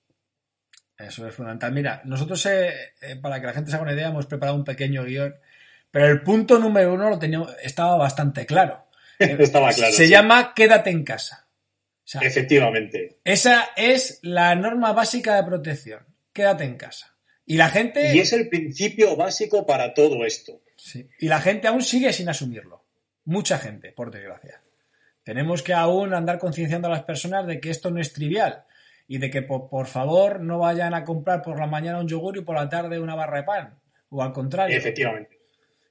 Eso 1.07 1.27
es 1.27 1.33
fundamental. 1.33 1.71
Mira, 1.71 2.01
nosotros, 2.05 2.45
eh, 2.45 2.93
eh, 3.01 3.15
para 3.15 3.39
que 3.39 3.47
la 3.47 3.53
gente 3.53 3.69
se 3.69 3.75
haga 3.75 3.83
una 3.83 3.93
idea, 3.93 4.09
hemos 4.09 4.25
preparado 4.25 4.57
un 4.57 4.63
pequeño 4.63 5.03
guion, 5.03 5.35
pero 5.89 6.07
el 6.07 6.21
punto 6.21 6.59
número 6.59 6.93
uno 6.93 7.09
lo 7.09 7.19
teníamos, 7.19 7.53
estaba 7.61 7.97
bastante 7.97 8.45
claro. 8.45 8.87
Estaba 9.19 9.71
claro. 9.71 9.93
Se 9.93 10.05
sí. 10.05 10.09
llama 10.09 10.53
quédate 10.55 10.89
en 10.89 11.03
casa. 11.03 11.47
O 12.03 12.07
sea, 12.11 12.21
Efectivamente. 12.21 13.19
Esa 13.23 13.69
es 13.75 14.19
la 14.23 14.55
norma 14.55 14.93
básica 14.93 15.35
de 15.35 15.43
protección. 15.43 16.05
Quédate 16.33 16.63
en 16.63 16.75
casa. 16.75 17.15
Y 17.45 17.57
la 17.57 17.69
gente. 17.69 18.15
Y 18.15 18.19
es 18.19 18.33
el 18.33 18.49
principio 18.49 19.15
básico 19.15 19.65
para 19.65 19.93
todo 19.93 20.25
esto. 20.25 20.61
Sí. 20.75 21.07
Y 21.19 21.27
la 21.27 21.39
gente 21.39 21.67
aún 21.67 21.83
sigue 21.83 22.11
sin 22.13 22.29
asumirlo. 22.29 22.83
Mucha 23.25 23.59
gente, 23.59 23.91
por 23.91 24.09
desgracia. 24.09 24.61
Tenemos 25.23 25.61
que 25.61 25.73
aún 25.73 26.13
andar 26.15 26.39
concienciando 26.39 26.87
a 26.87 26.91
las 26.91 27.03
personas 27.03 27.45
de 27.45 27.59
que 27.59 27.69
esto 27.69 27.91
no 27.91 28.01
es 28.01 28.11
trivial 28.13 28.65
y 29.11 29.17
de 29.17 29.29
que 29.29 29.41
por, 29.41 29.67
por, 29.67 29.87
favor 29.87 30.39
no 30.39 30.59
vayan 30.59 30.93
a 30.93 31.03
comprar 31.03 31.41
por 31.41 31.59
la 31.59 31.67
mañana 31.67 31.99
un 31.99 32.07
yogur 32.07 32.37
y 32.37 32.41
por 32.43 32.55
la 32.55 32.69
tarde 32.69 32.97
una 32.97 33.13
barra 33.13 33.39
de 33.39 33.43
pan. 33.43 33.79
O 34.09 34.23
al 34.23 34.31
contrario. 34.31 34.77
Efectivamente. 34.77 35.37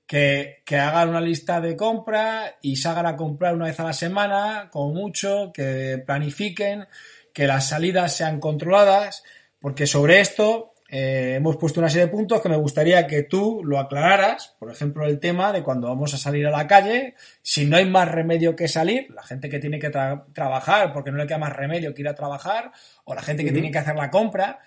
Que, 0.06 0.62
que, 0.64 0.78
hagan 0.78 1.10
una 1.10 1.20
lista 1.20 1.60
de 1.60 1.76
compra 1.76 2.56
y 2.62 2.76
salgan 2.76 3.04
a 3.04 3.16
comprar 3.16 3.54
una 3.54 3.66
vez 3.66 3.78
a 3.78 3.84
la 3.84 3.92
semana, 3.92 4.70
como 4.72 4.94
mucho, 4.94 5.52
que 5.52 6.02
planifiquen, 6.06 6.86
que 7.34 7.46
las 7.46 7.68
salidas 7.68 8.16
sean 8.16 8.40
controladas, 8.40 9.22
porque 9.60 9.86
sobre 9.86 10.20
esto 10.20 10.72
eh, 10.92 11.34
hemos 11.36 11.56
puesto 11.56 11.78
una 11.78 11.88
serie 11.88 12.06
de 12.06 12.12
puntos 12.12 12.40
que 12.40 12.48
me 12.48 12.56
gustaría 12.56 13.06
que 13.06 13.22
tú 13.22 13.62
lo 13.64 13.78
aclararas. 13.78 14.56
Por 14.58 14.72
ejemplo, 14.72 15.06
el 15.06 15.20
tema 15.20 15.52
de 15.52 15.62
cuando 15.62 15.86
vamos 15.86 16.12
a 16.14 16.18
salir 16.18 16.44
a 16.48 16.50
la 16.50 16.66
calle, 16.66 17.14
si 17.42 17.64
no 17.64 17.76
hay 17.76 17.86
más 17.86 18.10
remedio 18.10 18.56
que 18.56 18.66
salir, 18.66 19.08
la 19.10 19.22
gente 19.22 19.48
que 19.48 19.60
tiene 19.60 19.78
que 19.78 19.90
tra 19.90 20.26
trabajar 20.32 20.92
porque 20.92 21.12
no 21.12 21.18
le 21.18 21.28
queda 21.28 21.38
más 21.38 21.54
remedio 21.54 21.94
que 21.94 22.02
ir 22.02 22.08
a 22.08 22.14
trabajar, 22.16 22.72
o 23.04 23.14
la 23.14 23.22
gente 23.22 23.44
que 23.44 23.50
uh 23.50 23.52
-huh. 23.52 23.54
tiene 23.54 23.70
que 23.70 23.78
hacer 23.78 23.94
la 23.94 24.10
compra, 24.10 24.58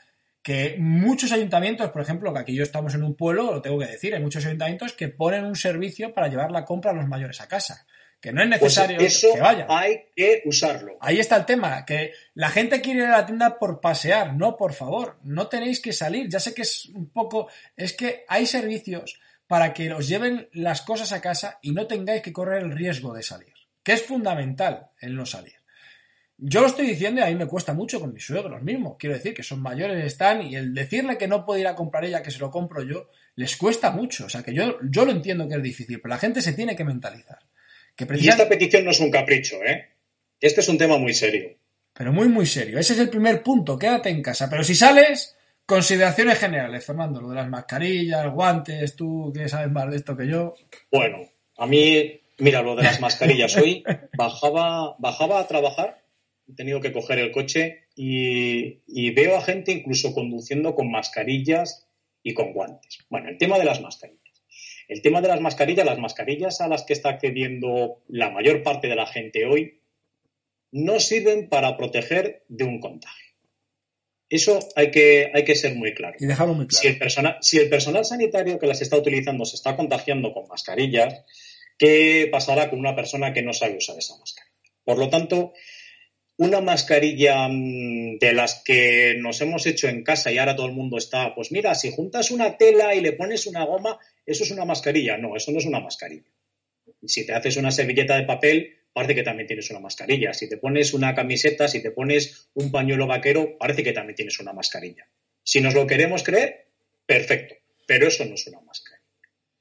que 0.41 0.77
muchos 0.79 1.31
ayuntamientos, 1.33 1.89
por 1.89 2.01
ejemplo, 2.01 2.33
que 2.33 2.39
aquí 2.39 2.55
yo 2.55 2.63
estamos 2.63 2.95
en 2.95 3.03
un 3.03 3.15
pueblo, 3.15 3.51
lo 3.51 3.62
tengo 3.62 3.79
que 3.79 3.88
decir, 3.88 4.15
hay 4.15 4.21
muchos 4.21 4.45
ayuntamientos 4.45 4.93
que 4.93 5.09
ponen 5.09 5.43
un 5.43 5.55
servicio 5.55 6.13
para 6.13 6.29
llevar 6.29 6.51
la 6.51 6.63
compra 6.63 6.91
a 6.91 6.93
los 6.93 7.07
mayores 7.07 7.41
a 7.41 7.47
casa. 7.47 7.86
Que 8.23 8.31
no 8.31 8.41
es 8.41 8.47
necesario 8.47 8.95
pues 8.99 9.17
eso 9.17 9.33
que 9.33 9.41
vayan. 9.41 9.67
Hay 9.69 10.05
que 10.15 10.43
usarlo. 10.45 10.95
Ahí 11.01 11.19
está 11.19 11.35
el 11.35 11.45
tema, 11.45 11.83
que 11.83 12.13
la 12.35 12.47
gente 12.47 12.79
quiere 12.79 12.99
ir 12.99 13.05
a 13.07 13.17
la 13.17 13.25
tienda 13.25 13.59
por 13.59 13.81
pasear. 13.81 14.33
No, 14.33 14.55
por 14.55 14.71
favor, 14.71 15.17
no 15.23 15.49
tenéis 15.49 15.81
que 15.81 15.91
salir. 15.91 16.29
Ya 16.29 16.39
sé 16.39 16.53
que 16.53 16.61
es 16.61 16.85
un 16.95 17.09
poco. 17.09 17.49
Es 17.75 17.91
que 17.91 18.23
hay 18.29 18.45
servicios 18.45 19.19
para 19.45 19.73
que 19.73 19.91
os 19.91 20.07
lleven 20.07 20.47
las 20.53 20.83
cosas 20.83 21.11
a 21.11 21.19
casa 21.19 21.59
y 21.61 21.73
no 21.73 21.85
tengáis 21.85 22.21
que 22.21 22.31
correr 22.31 22.63
el 22.63 22.71
riesgo 22.71 23.13
de 23.13 23.23
salir. 23.23 23.51
Que 23.83 23.91
es 23.91 24.03
fundamental 24.03 24.91
el 25.01 25.17
no 25.17 25.25
salir. 25.25 25.55
Yo 26.37 26.61
lo 26.61 26.67
estoy 26.67 26.87
diciendo 26.87 27.19
y 27.19 27.25
a 27.25 27.27
mí 27.27 27.35
me 27.35 27.47
cuesta 27.47 27.73
mucho 27.73 27.99
con 27.99 28.13
mis 28.13 28.25
suegros 28.25 28.61
mismos. 28.61 28.95
Quiero 28.97 29.15
decir 29.15 29.33
que 29.33 29.43
son 29.43 29.61
mayores, 29.61 30.01
están, 30.05 30.43
y 30.43 30.55
el 30.55 30.73
decirle 30.73 31.17
que 31.17 31.27
no 31.27 31.45
puede 31.45 31.59
ir 31.59 31.67
a 31.67 31.75
comprar 31.75 32.05
ella, 32.05 32.23
que 32.23 32.31
se 32.31 32.39
lo 32.39 32.49
compro 32.49 32.83
yo, 32.83 33.09
les 33.35 33.57
cuesta 33.57 33.91
mucho. 33.91 34.27
O 34.27 34.29
sea 34.29 34.43
que 34.43 34.53
yo, 34.53 34.77
yo 34.89 35.03
lo 35.03 35.11
entiendo 35.11 35.45
que 35.49 35.55
es 35.55 35.61
difícil, 35.61 35.99
pero 35.99 36.13
la 36.13 36.19
gente 36.19 36.41
se 36.41 36.53
tiene 36.53 36.73
que 36.73 36.85
mentalizar. 36.85 37.39
Que 37.95 38.05
precisamente... 38.05 38.41
Y 38.41 38.43
esta 38.43 38.50
petición 38.50 38.85
no 38.85 38.91
es 38.91 39.00
un 39.00 39.12
capricho, 39.12 39.63
¿eh? 39.63 39.89
Este 40.39 40.62
es 40.62 40.67
un 40.67 40.77
tema 40.77 40.97
muy 40.97 41.13
serio. 41.13 41.55
Pero 41.93 42.12
muy, 42.12 42.27
muy 42.27 42.45
serio. 42.45 42.79
Ese 42.79 42.93
es 42.93 43.00
el 43.00 43.09
primer 43.09 43.43
punto. 43.43 43.77
Quédate 43.77 44.09
en 44.09 44.21
casa. 44.21 44.50
Pero 44.50 44.63
si 44.63 44.75
sales, 44.75 45.38
consideraciones 45.65 46.39
generales, 46.39 46.85
Fernando. 46.85 47.21
Lo 47.21 47.29
de 47.29 47.35
las 47.35 47.50
mascarillas, 47.50 48.31
guantes, 48.33 48.95
tú 48.95 49.31
que 49.33 49.47
sabes 49.47 49.71
más 49.71 49.89
de 49.89 49.97
esto 49.97 50.17
que 50.17 50.27
yo. 50.27 50.55
Bueno, 50.91 51.19
a 51.57 51.67
mí, 51.67 52.19
mira, 52.39 52.62
lo 52.62 52.75
de 52.75 52.83
las 52.83 53.00
mascarillas. 53.01 53.55
Hoy 53.57 53.83
bajaba, 54.17 54.95
bajaba 55.00 55.39
a 55.39 55.47
trabajar 55.47 56.03
he 56.47 56.53
tenido 56.55 56.81
que 56.81 56.91
coger 56.91 57.19
el 57.19 57.31
coche 57.31 57.85
y, 57.95 58.81
y, 58.88 59.12
veo 59.12 59.38
a 59.38 59.41
gente 59.41 59.71
incluso 59.71 60.13
conduciendo 60.13 60.75
con 60.75 60.91
mascarillas 60.91 61.88
y 62.21 62.33
con 62.33 62.53
guantes. 62.53 63.00
Bueno, 63.09 63.29
el 63.29 63.38
tema 63.38 63.57
de 63.59 63.65
las 63.65 63.81
mascarillas. 63.81 64.22
El 64.93 65.01
tema 65.01 65.21
de 65.21 65.27
las 65.27 65.41
mascarillas, 65.41 65.85
las 65.85 66.00
mascarillas 66.00 66.62
a 66.62 66.67
las 66.67 66.83
que 66.83 66.93
está 66.93 67.09
accediendo 67.09 68.01
la 68.07 68.29
mayor 68.29 68.63
parte 68.63 68.88
de 68.88 68.95
la 68.95 69.05
gente 69.05 69.45
hoy, 69.45 69.79
no 70.71 71.00
sirven 71.00 71.50
para 71.50 71.75
proteger 71.77 72.43
de 72.47 72.63
un 72.63 72.79
contagio. 72.79 73.33
Eso 74.29 74.59
hay 74.75 74.91
que, 74.91 75.31
hay 75.33 75.43
que 75.43 75.55
ser 75.55 75.75
muy 75.75 75.93
claro. 75.93 76.15
Y 76.19 76.25
dejarlo 76.25 76.53
muy 76.53 76.67
claro. 76.67 76.81
Si 76.81 76.88
el, 76.88 76.97
personal, 76.97 77.38
si 77.41 77.57
el 77.59 77.69
personal 77.69 78.05
sanitario 78.05 78.57
que 78.57 78.67
las 78.67 78.81
está 78.81 78.97
utilizando 78.97 79.45
se 79.45 79.55
está 79.55 79.75
contagiando 79.75 80.33
con 80.33 80.47
mascarillas, 80.47 81.23
¿Qué 81.77 82.29
pasará 82.31 82.69
con 82.69 82.79
una 82.79 82.95
persona 82.95 83.33
que 83.33 83.41
no 83.41 83.53
sabe 83.53 83.77
usar 83.77 83.97
esa 83.97 84.17
mascarilla? 84.17 84.53
Por 84.83 84.97
lo 84.97 85.09
tanto, 85.09 85.53
una 86.43 86.62
mascarilla 86.62 87.47
mm, 87.47 88.19
de 88.19 88.33
las 88.33 88.62
que 88.63 89.15
nos 89.17 89.39
hemos 89.41 89.65
hecho 89.65 89.88
en 89.88 90.03
casa 90.03 90.31
y 90.31 90.38
ahora 90.38 90.55
todo 90.55 90.67
el 90.67 90.73
mundo 90.73 90.97
está, 90.97 91.33
pues 91.33 91.51
mira, 91.51 91.73
si 91.73 91.91
juntas 91.91 92.31
una 92.31 92.57
tela 92.57 92.93
y 92.93 93.01
le 93.01 93.13
pones 93.13 93.47
una 93.47 93.63
goma, 93.65 93.97
eso 94.25 94.43
es 94.43 94.51
una 94.51 94.65
mascarilla. 94.65 95.17
No, 95.17 95.35
eso 95.35 95.51
no 95.51 95.59
es 95.59 95.65
una 95.65 95.79
mascarilla. 95.79 96.29
Si 97.05 97.25
te 97.25 97.33
haces 97.33 97.57
una 97.57 97.71
servilleta 97.71 98.17
de 98.17 98.25
papel, 98.25 98.77
parece 98.91 99.15
que 99.15 99.23
también 99.23 99.47
tienes 99.47 99.69
una 99.69 99.79
mascarilla. 99.79 100.33
Si 100.33 100.50
te 100.50 100.57
pones 100.57 100.93
una 100.93 101.15
camiseta, 101.15 101.67
si 101.67 101.81
te 101.81 101.91
pones 101.91 102.50
un 102.53 102.71
pañuelo 102.71 103.07
vaquero, 103.07 103.57
parece 103.57 103.83
que 103.83 103.93
también 103.93 104.15
tienes 104.15 104.39
una 104.39 104.53
mascarilla. 104.53 105.07
Si 105.43 105.62
nos 105.62 105.73
lo 105.73 105.88
queremos 105.88 106.23
creer, 106.23 106.67
perfecto, 107.05 107.55
pero 107.88 108.07
eso 108.07 108.25
no 108.25 108.35
es 108.35 108.47
una 108.47 108.62
mascarilla. 108.62 109.03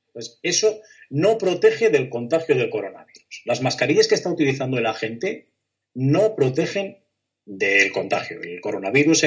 Entonces, 0.08 0.38
eso 0.42 0.82
no 1.10 1.38
protege 1.38 1.90
del 1.90 2.08
contagio 2.08 2.54
del 2.54 2.70
coronavirus. 2.70 3.42
Las 3.44 3.62
mascarillas 3.62 4.08
que 4.08 4.14
está 4.14 4.30
utilizando 4.30 4.80
la 4.80 4.94
gente 4.94 5.51
no 5.94 6.34
protegen 6.34 6.98
del 7.44 7.92
contagio. 7.92 8.40
El 8.42 8.60
coronavirus 8.60 9.24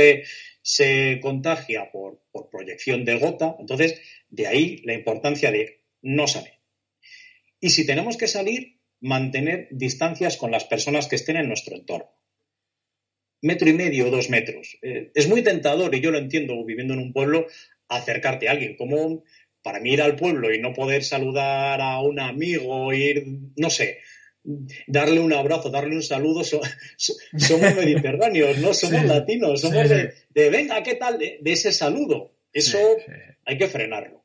se, 0.62 1.19
contagia 1.22 1.91
por, 1.91 2.22
por, 2.31 2.50
proyección 2.50 3.05
de 3.05 3.17
gota, 3.17 3.55
entonces 3.60 4.01
de 4.29 4.48
ahí 4.48 4.81
la 4.86 4.93
importancia 4.93 5.51
de 5.51 5.84
no 6.01 6.27
salir. 6.27 6.53
Y 7.60 7.69
si 7.69 7.86
tenemos 7.86 8.17
que 8.17 8.27
salir, 8.27 8.79
mantener 9.01 9.67
distancias 9.72 10.38
con 10.38 10.51
las 10.51 10.65
personas 10.65 11.07
que 11.07 11.15
estén 11.15 11.38
en 11.38 11.48
nuestro 11.48 11.75
entorno. 11.75 12.12
Metro 13.41 13.69
y 13.69 13.74
medio 13.74 14.10
dos 14.10 14.29
metros. 14.29 14.77
Eh, 14.81 15.12
es 15.13 15.27
muy 15.27 15.43
tentador, 15.43 15.93
y 15.93 16.01
yo 16.01 16.12
lo 16.12 16.17
entiendo 16.17 16.63
viviendo 16.65 16.93
en 16.93 17.00
un 17.00 17.13
pueblo, 17.13 17.48
acercarte 17.88 18.48
a 18.48 18.51
alguien. 18.51 18.75
Como 18.75 19.24
para 19.62 19.79
mí 19.79 19.93
ir 19.93 20.01
al 20.01 20.15
pueblo 20.15 20.53
y 20.53 20.60
no 20.60 20.74
poder 20.74 21.03
saludar 21.03 21.81
a 21.81 22.00
un 22.00 22.19
amigo, 22.19 22.93
ir, 22.93 23.25
no 23.55 23.69
sé, 23.69 24.00
darle 24.87 25.19
un 25.19 25.33
abrazo, 25.33 25.69
darle 25.69 25.95
un 25.95 26.03
saludo, 26.03 26.43
somos 26.43 26.69
mediterráneos, 27.75 28.57
no 28.59 28.73
somos 28.73 29.03
latinos, 29.05 29.61
somos 29.61 29.89
de, 29.89 30.49
venga, 30.49 30.81
¿qué 30.83 30.95
tal? 30.95 31.17
De, 31.17 31.39
ese 31.45 31.71
saludo. 31.71 32.33
Eso 32.53 32.79
hay 33.45 33.57
que 33.57 33.67
frenarlo. 33.67 34.23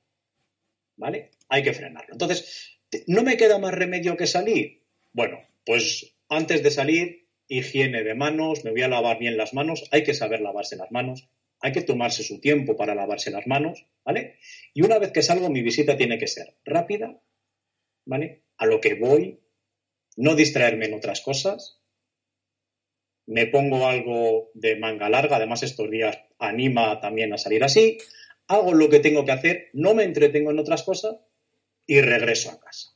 ¿Vale? 0.96 1.30
Hay 1.48 1.62
que 1.62 1.72
frenarlo. 1.72 2.12
Entonces, 2.12 2.78
¿no 3.06 3.22
me 3.22 3.36
queda 3.36 3.58
más 3.58 3.72
remedio 3.72 4.16
que 4.16 4.26
salir? 4.26 4.82
Bueno, 5.12 5.40
pues 5.64 6.14
antes 6.28 6.62
de 6.62 6.70
salir, 6.70 7.26
higiene 7.48 8.04
de 8.04 8.14
manos, 8.14 8.64
me 8.64 8.70
voy 8.70 8.82
a 8.82 8.88
lavar 8.88 9.18
bien 9.18 9.36
las 9.36 9.54
manos, 9.54 9.88
hay 9.90 10.04
que 10.04 10.14
saber 10.14 10.40
lavarse 10.40 10.76
las 10.76 10.92
manos, 10.92 11.28
hay 11.60 11.72
que 11.72 11.82
tomarse 11.82 12.22
su 12.22 12.40
tiempo 12.40 12.76
para 12.76 12.94
lavarse 12.94 13.30
las 13.30 13.46
manos, 13.46 13.86
¿vale? 14.04 14.36
Y 14.72 14.82
una 14.82 14.98
vez 14.98 15.10
que 15.10 15.22
salgo, 15.22 15.50
mi 15.50 15.62
visita 15.62 15.96
tiene 15.96 16.18
que 16.18 16.28
ser 16.28 16.54
rápida, 16.64 17.20
¿vale? 18.04 18.44
A 18.56 18.66
lo 18.66 18.80
que 18.80 18.94
voy, 18.94 19.40
no 20.20 20.34
distraerme 20.34 20.84
en 20.84 20.94
otras 20.94 21.22
cosas. 21.22 21.78
Me 23.26 23.46
pongo 23.46 23.88
algo 23.88 24.50
de 24.52 24.76
manga 24.76 25.08
larga, 25.08 25.36
además 25.36 25.62
estos 25.62 25.90
días 25.90 26.18
anima 26.38 27.00
también 27.00 27.32
a 27.32 27.38
salir 27.38 27.64
así. 27.64 27.96
Hago 28.46 28.74
lo 28.74 28.90
que 28.90 29.00
tengo 29.00 29.24
que 29.24 29.32
hacer, 29.32 29.70
no 29.72 29.94
me 29.94 30.04
entretengo 30.04 30.50
en 30.50 30.58
otras 30.58 30.82
cosas 30.82 31.16
y 31.86 32.02
regreso 32.02 32.50
a 32.50 32.60
casa. 32.60 32.90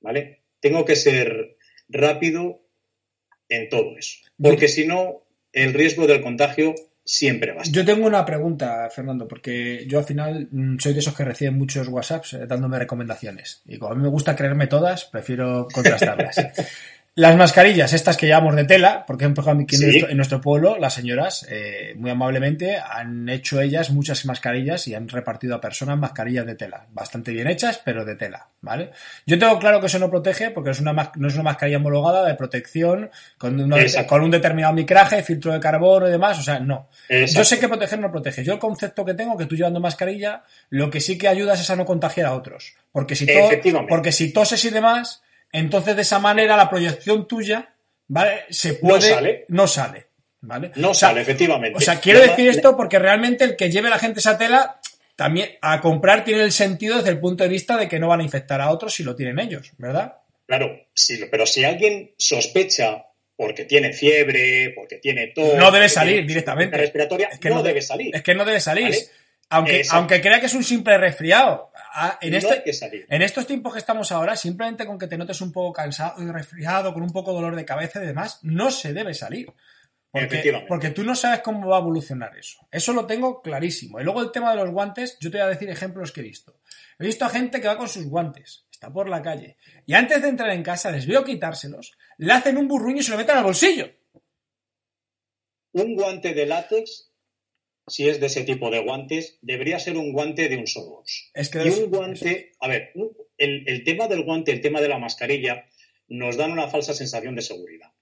¿Vale? 0.00 0.44
Tengo 0.60 0.86
que 0.86 0.96
ser 0.96 1.58
rápido 1.88 2.62
en 3.48 3.68
todo 3.68 3.96
eso, 3.98 4.18
porque 4.40 4.68
si 4.68 4.86
no, 4.86 5.26
el 5.52 5.74
riesgo 5.74 6.06
del 6.06 6.22
contagio 6.22 6.74
siempre 7.06 7.52
va 7.52 7.60
a 7.60 7.62
estar. 7.62 7.74
Yo 7.74 7.84
tengo 7.84 8.06
una 8.06 8.24
pregunta, 8.26 8.90
Fernando, 8.90 9.26
porque 9.26 9.86
yo 9.86 9.98
al 9.98 10.04
final 10.04 10.48
mm, 10.50 10.78
soy 10.78 10.92
de 10.92 10.98
esos 10.98 11.14
que 11.14 11.24
reciben 11.24 11.56
muchos 11.56 11.88
WhatsApps 11.88 12.34
eh, 12.34 12.46
dándome 12.46 12.78
recomendaciones. 12.78 13.62
Y 13.66 13.78
como 13.78 13.92
a 13.92 13.94
mí 13.94 14.02
me 14.02 14.08
gusta 14.08 14.34
creerme 14.34 14.66
todas, 14.66 15.04
prefiero 15.04 15.68
contrastarlas. 15.72 16.36
Las 17.18 17.34
mascarillas, 17.34 17.94
estas 17.94 18.18
que 18.18 18.26
llevamos 18.26 18.54
de 18.56 18.64
tela, 18.64 19.06
por 19.06 19.16
ejemplo, 19.16 19.42
aquí 19.50 19.76
en, 19.82 20.16
nuestro, 20.18 20.38
pueblo, 20.42 20.76
las 20.76 20.92
señoras, 20.92 21.46
eh, 21.48 21.94
muy 21.96 22.10
amablemente, 22.10 22.76
han 22.76 23.26
hecho 23.30 23.58
ellas 23.58 23.88
muchas 23.88 24.26
mascarillas 24.26 24.86
y 24.86 24.94
han 24.94 25.08
repartido 25.08 25.54
a 25.54 25.60
personas 25.62 25.98
mascarillas 25.98 26.44
de 26.44 26.56
tela. 26.56 26.86
Bastante 26.90 27.32
bien 27.32 27.48
hechas, 27.48 27.80
pero 27.82 28.04
de 28.04 28.16
tela, 28.16 28.50
¿vale? 28.60 28.90
Yo 29.24 29.38
tengo 29.38 29.58
claro 29.58 29.80
que 29.80 29.86
eso 29.86 29.98
no 29.98 30.10
protege 30.10 30.50
porque 30.50 30.68
es 30.68 30.80
una, 30.80 30.92
no 30.92 31.28
es 31.28 31.32
una 31.32 31.44
mascarilla 31.44 31.78
homologada 31.78 32.22
de 32.22 32.34
protección 32.34 33.08
con, 33.38 33.66
con 34.06 34.20
un 34.20 34.30
determinado 34.30 34.74
micraje, 34.74 35.22
filtro 35.22 35.54
de 35.54 35.60
carbono 35.60 36.08
y 36.08 36.10
demás, 36.10 36.38
o 36.38 36.42
sea, 36.42 36.60
no. 36.60 36.90
Yo 37.08 37.44
sé 37.44 37.58
que 37.58 37.66
proteger 37.66 37.98
no 37.98 38.12
protege. 38.12 38.44
Yo 38.44 38.52
el 38.52 38.58
concepto 38.58 39.06
que 39.06 39.14
tengo, 39.14 39.38
que 39.38 39.46
tú 39.46 39.56
llevando 39.56 39.80
mascarilla, 39.80 40.42
lo 40.68 40.90
que 40.90 41.00
sí 41.00 41.16
que 41.16 41.28
ayudas 41.28 41.62
es 41.62 41.70
a 41.70 41.76
no 41.76 41.86
contagiar 41.86 42.26
a 42.26 42.34
otros. 42.34 42.74
Porque 42.92 43.16
si, 43.16 43.26
porque 43.88 44.12
si 44.12 44.34
toses 44.34 44.62
y 44.66 44.68
demás 44.68 45.22
entonces 45.52 45.96
de 45.96 46.02
esa 46.02 46.18
manera 46.18 46.56
la 46.56 46.68
proyección 46.68 47.26
tuya, 47.26 47.74
¿vale? 48.08 48.44
Se 48.50 48.74
puede. 48.74 49.10
No 49.10 49.16
sale. 49.16 49.44
No 49.48 49.66
sale. 49.66 50.06
¿Vale? 50.40 50.70
No 50.76 50.94
sale, 50.94 51.22
efectivamente. 51.22 51.78
O 51.78 51.80
sea, 51.80 51.98
quiero 51.98 52.20
decir 52.20 52.48
esto 52.48 52.76
porque 52.76 52.98
realmente 52.98 53.44
el 53.44 53.56
que 53.56 53.70
lleve 53.70 53.90
la 53.90 53.98
gente 53.98 54.20
esa 54.20 54.38
tela 54.38 54.80
también 55.16 55.56
a 55.62 55.80
comprar 55.80 56.24
tiene 56.24 56.42
el 56.42 56.52
sentido 56.52 56.98
desde 56.98 57.10
el 57.10 57.18
punto 57.18 57.42
de 57.42 57.50
vista 57.50 57.76
de 57.76 57.88
que 57.88 57.98
no 57.98 58.08
van 58.08 58.20
a 58.20 58.22
infectar 58.22 58.60
a 58.60 58.70
otros 58.70 58.94
si 58.94 59.02
lo 59.02 59.16
tienen 59.16 59.38
ellos, 59.38 59.72
¿verdad? 59.78 60.18
Claro, 60.46 60.86
sí, 60.94 61.18
pero 61.30 61.46
si 61.46 61.64
alguien 61.64 62.12
sospecha 62.16 63.06
porque 63.34 63.64
tiene 63.64 63.92
fiebre, 63.92 64.72
porque 64.74 64.96
tiene 64.96 65.28
todo. 65.28 65.56
No 65.56 65.70
debe 65.70 65.88
salir 65.88 66.26
directamente. 66.26 66.76
Respiratoria, 66.76 67.28
es 67.28 67.38
que 67.38 67.50
no, 67.50 67.62
debe 67.62 67.82
salir. 67.82 68.14
Es 68.14 68.22
que 68.22 68.34
no 68.34 68.44
debe 68.44 68.60
salir. 68.60 68.94
Aunque, 69.48 69.82
aunque 69.90 70.20
crea 70.20 70.40
que 70.40 70.46
es 70.46 70.54
un 70.54 70.64
simple 70.64 70.98
resfriado. 70.98 71.70
En, 72.20 72.34
este, 72.34 72.62
en 73.08 73.22
estos 73.22 73.46
tiempos 73.46 73.72
que 73.72 73.78
estamos 73.78 74.12
ahora, 74.12 74.36
simplemente 74.36 74.84
con 74.84 74.98
que 74.98 75.06
te 75.06 75.16
notes 75.16 75.40
un 75.40 75.52
poco 75.52 75.72
cansado 75.72 76.22
y 76.22 76.30
resfriado, 76.30 76.92
con 76.92 77.02
un 77.02 77.12
poco 77.12 77.30
de 77.30 77.36
dolor 77.36 77.56
de 77.56 77.64
cabeza 77.64 78.02
y 78.02 78.06
demás, 78.06 78.40
no 78.42 78.70
se 78.70 78.92
debe 78.92 79.14
salir. 79.14 79.52
Porque, 80.10 80.64
porque, 80.68 80.90
tú 80.90 81.04
no 81.04 81.14
sabes 81.14 81.40
cómo 81.40 81.68
va 81.68 81.76
a 81.76 81.80
evolucionar 81.80 82.36
eso. 82.36 82.66
Eso 82.70 82.92
lo 82.92 83.06
tengo 83.06 83.42
clarísimo. 83.42 84.00
Y 84.00 84.04
luego 84.04 84.22
el 84.22 84.32
tema 84.32 84.50
de 84.50 84.56
los 84.56 84.70
guantes, 84.70 85.18
yo 85.20 85.30
te 85.30 85.38
voy 85.38 85.46
a 85.46 85.50
decir 85.50 85.68
ejemplos 85.68 86.12
que 86.12 86.20
he 86.20 86.24
visto. 86.24 86.58
He 86.98 87.04
visto 87.04 87.24
a 87.24 87.28
gente 87.28 87.60
que 87.60 87.68
va 87.68 87.76
con 87.76 87.88
sus 87.88 88.06
guantes, 88.06 88.66
está 88.70 88.90
por 88.90 89.08
la 89.08 89.20
calle, 89.20 89.58
y 89.84 89.92
antes 89.94 90.22
de 90.22 90.28
entrar 90.28 90.50
en 90.50 90.62
casa 90.62 90.90
les 90.90 91.06
veo 91.06 91.24
quitárselos, 91.24 91.96
le 92.18 92.32
hacen 92.32 92.56
un 92.56 92.66
burruño 92.66 93.00
y 93.00 93.02
se 93.02 93.10
lo 93.10 93.18
meten 93.18 93.36
al 93.36 93.44
bolsillo. 93.44 93.90
Un 95.72 95.94
guante 95.94 96.32
de 96.32 96.46
látex 96.46 97.10
si 97.88 98.08
es 98.08 98.20
de 98.20 98.26
ese 98.26 98.42
tipo 98.42 98.70
de 98.70 98.80
guantes, 98.80 99.38
debería 99.42 99.78
ser 99.78 99.96
un 99.96 100.12
guante 100.12 100.48
de 100.48 100.56
un 100.56 100.66
solo 100.66 101.04
Es 101.34 101.48
que 101.48 101.64
y 101.64 101.68
un 101.68 101.90
guante, 101.90 102.52
a 102.60 102.68
ver, 102.68 102.92
el, 103.38 103.84
tema 103.84 104.08
del 104.08 104.24
guante, 104.24 104.52
el 104.52 104.60
tema 104.60 104.80
de 104.80 104.88
la 104.88 104.98
mascarilla, 104.98 105.66
nos 106.08 106.36
dan 106.36 106.52
una 106.52 106.68
falsa 106.68 106.94
sensación 106.94 107.36
de 107.36 107.42
seguridad. 107.42 107.92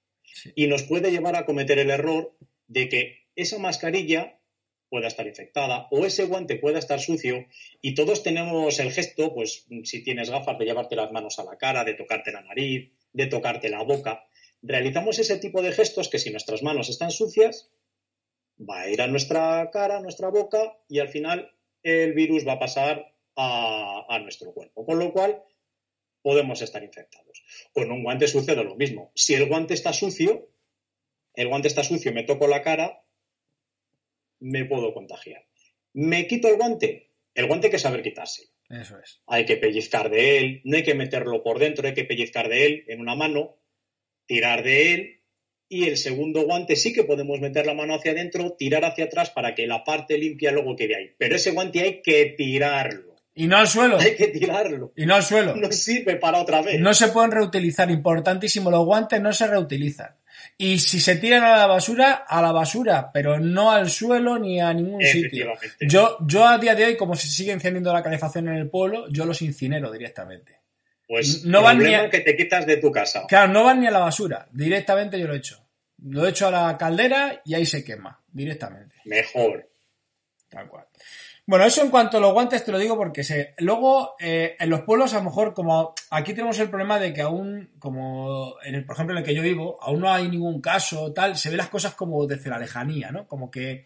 Y 0.55 0.67
nos 0.67 0.83
puede 0.83 1.11
llevar 1.11 1.37
a 1.37 1.47
cometer 1.47 1.79
el 1.79 1.91
error 1.91 2.37
de 2.67 2.89
que 2.89 3.27
esa 3.37 3.59
mascarilla 3.59 4.41
pueda 4.89 5.09
estar 5.09 5.27
infectada 5.27 5.89
o 5.91 6.07
ese 6.07 6.25
guante 6.25 6.57
pueda 6.57 6.79
estar 6.79 7.01
sucio 7.01 7.47
y 7.81 7.95
todos 7.95 8.23
tenemos 8.23 8.79
el 8.79 8.93
gesto, 8.93 9.35
pues 9.35 9.67
si 9.85 10.05
tienes 10.05 10.31
gafas, 10.31 10.59
de 10.59 10.67
llevarte 10.67 10.97
las 10.97 11.11
manos 11.13 11.39
a 11.39 11.45
la 11.45 11.57
cara, 11.57 11.85
de 11.85 11.95
tocarte 11.95 12.33
la 12.33 12.43
nariz, 12.43 12.93
de 13.13 13.27
tocarte 13.27 13.69
la 13.69 13.83
boca. 13.83 14.27
Realizamos 14.63 15.19
ese 15.19 15.39
tipo 15.39 15.63
de 15.63 15.73
gestos 15.73 16.09
que 16.09 16.19
si 16.19 16.31
nuestras 16.31 16.63
manos 16.63 16.89
están 16.89 17.11
sucias, 17.11 17.71
va 18.59 18.83
a 18.83 18.91
ir 18.91 19.03
a 19.03 19.07
nuestra 19.07 19.71
cara, 19.73 19.99
a 19.99 20.01
nuestra 20.01 20.29
boca 20.29 20.77
y 20.89 20.99
al 21.01 21.09
final 21.09 21.53
el 21.83 22.15
virus 22.15 22.47
va 22.47 22.55
a 22.55 22.59
pasar 22.59 23.15
a, 23.37 24.19
nuestro 24.23 24.53
cuerpo. 24.53 24.87
Con 24.87 24.99
lo 24.99 25.13
cual 25.13 25.43
podemos 26.23 26.63
estar 26.63 26.83
infectados. 26.83 27.43
Con 27.73 27.91
un 27.91 28.03
guante 28.03 28.29
sucede 28.29 28.65
lo 28.65 28.77
mismo. 28.77 29.13
Si 29.15 29.35
el 29.35 29.49
guante 29.49 29.75
está 29.75 29.93
sucio, 29.93 30.49
el 31.35 31.49
guante 31.49 31.69
está 31.69 31.83
sucio, 31.83 32.13
me 32.13 32.23
toco 32.23 32.47
la 32.47 32.63
cara, 32.63 33.05
me 34.41 34.65
puedo 34.65 34.95
contagiar. 34.95 35.45
¿Me 35.93 36.27
quito 36.27 36.49
el 36.49 36.57
guante? 36.57 37.11
El 37.35 37.47
guante 37.47 37.67
hay 37.67 37.73
que 37.73 37.79
saber 37.79 38.03
quitarse. 38.03 38.49
Eso 38.71 38.99
es. 38.99 39.23
Hay 39.27 39.45
que 39.45 39.57
pellizcar 39.57 40.11
de 40.11 40.39
él, 40.39 40.61
no 40.65 40.77
hay 40.77 40.83
que 40.83 40.95
meterlo 40.95 41.43
por 41.43 41.59
dentro, 41.59 41.87
hay 41.87 41.95
que 41.95 42.05
pellizcar 42.05 42.49
de 42.49 42.67
él 42.67 42.85
en 42.89 43.01
una 43.01 43.15
mano, 43.15 43.59
tirar 44.27 44.63
de 44.63 44.95
él 44.95 45.14
y 45.69 45.85
el 45.85 45.97
segundo 45.97 46.43
guante 46.43 46.77
sí 46.77 46.93
que 46.93 47.05
podemos 47.05 47.41
meter 47.41 47.67
la 47.67 47.75
mano 47.75 47.95
hacia 47.95 48.13
adentro, 48.13 48.53
tirar 48.53 48.85
hacia 48.85 49.07
atrás 49.07 49.31
para 49.31 49.55
que 49.55 49.67
la 49.67 49.85
parte 49.85 50.19
limpia 50.19 50.53
luego 50.53 50.77
quede 50.77 50.97
ahí. 50.97 51.11
Pero 51.19 51.37
ese 51.37 51.53
guante 51.53 51.81
hay 51.81 52.03
que 52.03 52.35
tirarlo. 52.37 53.15
Y 53.35 53.49
no 53.49 53.57
al 53.57 53.67
suelo. 53.67 53.99
Hay 53.99 54.15
que 54.15 54.29
tirarlo. 54.29 54.93
Y 54.97 55.07
no 55.07 55.17
al 55.17 55.25
suelo. 55.25 55.57
No 55.57 55.73
sirve 55.73 56.17
para 56.17 56.41
otra 56.41 56.63
vez. 56.63 56.81
No 56.81 56.95
se 56.95 57.09
pueden 57.09 57.33
reutilizar. 57.33 57.91
Importantísimo, 57.91 58.71
los 58.71 58.85
guantes 58.85 59.21
no 59.21 59.33
se 59.33 59.47
reutilizan. 59.47 60.15
Y 60.57 60.79
si 60.79 61.01
se 61.01 61.17
tiran 61.17 61.43
a 61.43 61.57
la 61.57 61.67
basura, 61.67 62.13
a 62.29 62.41
la 62.41 62.53
basura, 62.53 63.11
pero 63.13 63.41
no 63.41 63.73
al 63.73 63.91
suelo 63.91 64.39
ni 64.39 64.61
a 64.61 64.73
ningún 64.73 65.03
sitio. 65.03 65.53
Yo, 65.81 66.19
yo 66.27 66.47
a 66.47 66.59
día 66.59 66.77
de 66.77 66.85
hoy, 66.85 66.97
como 66.97 67.17
se 67.17 67.27
sigue 67.27 67.51
encendiendo 67.51 67.93
la 67.93 68.03
calefacción 68.03 68.49
en 68.49 68.57
el 68.57 68.71
pueblo, 68.71 69.07
yo 69.11 69.25
los 69.25 69.43
incinero 69.43 69.91
directamente. 69.91 70.64
Pues 71.07 71.45
no 71.45 71.63
van 71.63 71.79
ni 71.79 71.95
a... 71.95 72.09
que 72.09 72.21
te 72.21 72.37
quitas 72.37 72.67
de 72.67 72.79
tu 72.79 72.91
casa. 72.91 73.25
Claro, 73.29 73.53
no 73.53 73.65
van 73.65 73.81
ni 73.81 73.87
a 73.87 73.91
la 73.91 73.99
basura. 73.99 74.49
Directamente 74.53 75.19
yo 75.19 75.27
lo 75.27 75.35
he 75.35 75.39
hecho. 75.39 75.67
Lo 76.03 76.27
he 76.27 76.31
hecho 76.31 76.49
a 76.49 76.51
la 76.51 76.79
caldera 76.79 77.41
y 77.45 77.55
ahí 77.55 77.67
se 77.67 77.85
quema 77.85 78.23
directamente. 78.29 78.97
Mejor. 79.05 79.71
Tal 80.49 80.69
cual. 80.69 80.87
Bueno, 81.47 81.67
eso 81.67 81.83
en 81.83 81.91
cuanto 81.91 82.17
a 82.17 82.21
los 82.21 82.33
guantes 82.33 82.65
te 82.65 82.73
lo 82.73 82.79
digo 82.79 82.97
porque 82.97 83.23
sé. 83.23 83.55
Luego, 83.59 84.15
eh, 84.19 84.57
en 84.59 84.71
los 84.71 84.81
pueblos, 84.81 85.13
a 85.13 85.19
lo 85.19 85.25
mejor, 85.25 85.53
como 85.53 85.95
aquí 86.11 86.33
tenemos 86.33 86.59
el 86.59 86.71
problema 86.71 86.99
de 86.99 87.13
que 87.13 87.21
aún, 87.21 87.71
como 87.79 88.55
en 88.65 88.75
el, 88.77 88.87
por 88.87 88.97
ejemplo, 88.97 89.15
en 89.15 89.19
el 89.19 89.25
que 89.27 89.35
yo 89.35 89.43
vivo, 89.43 89.79
aún 89.83 90.01
no 90.01 90.11
hay 90.11 90.29
ningún 90.29 90.63
caso, 90.63 91.13
tal, 91.13 91.37
se 91.37 91.51
ven 91.51 91.59
las 91.59 91.69
cosas 91.69 91.95
como 91.95 92.27
desde 92.27 92.49
la 92.49 92.59
lejanía, 92.59 93.11
¿no? 93.11 93.29
Como 93.29 93.51
que 93.51 93.85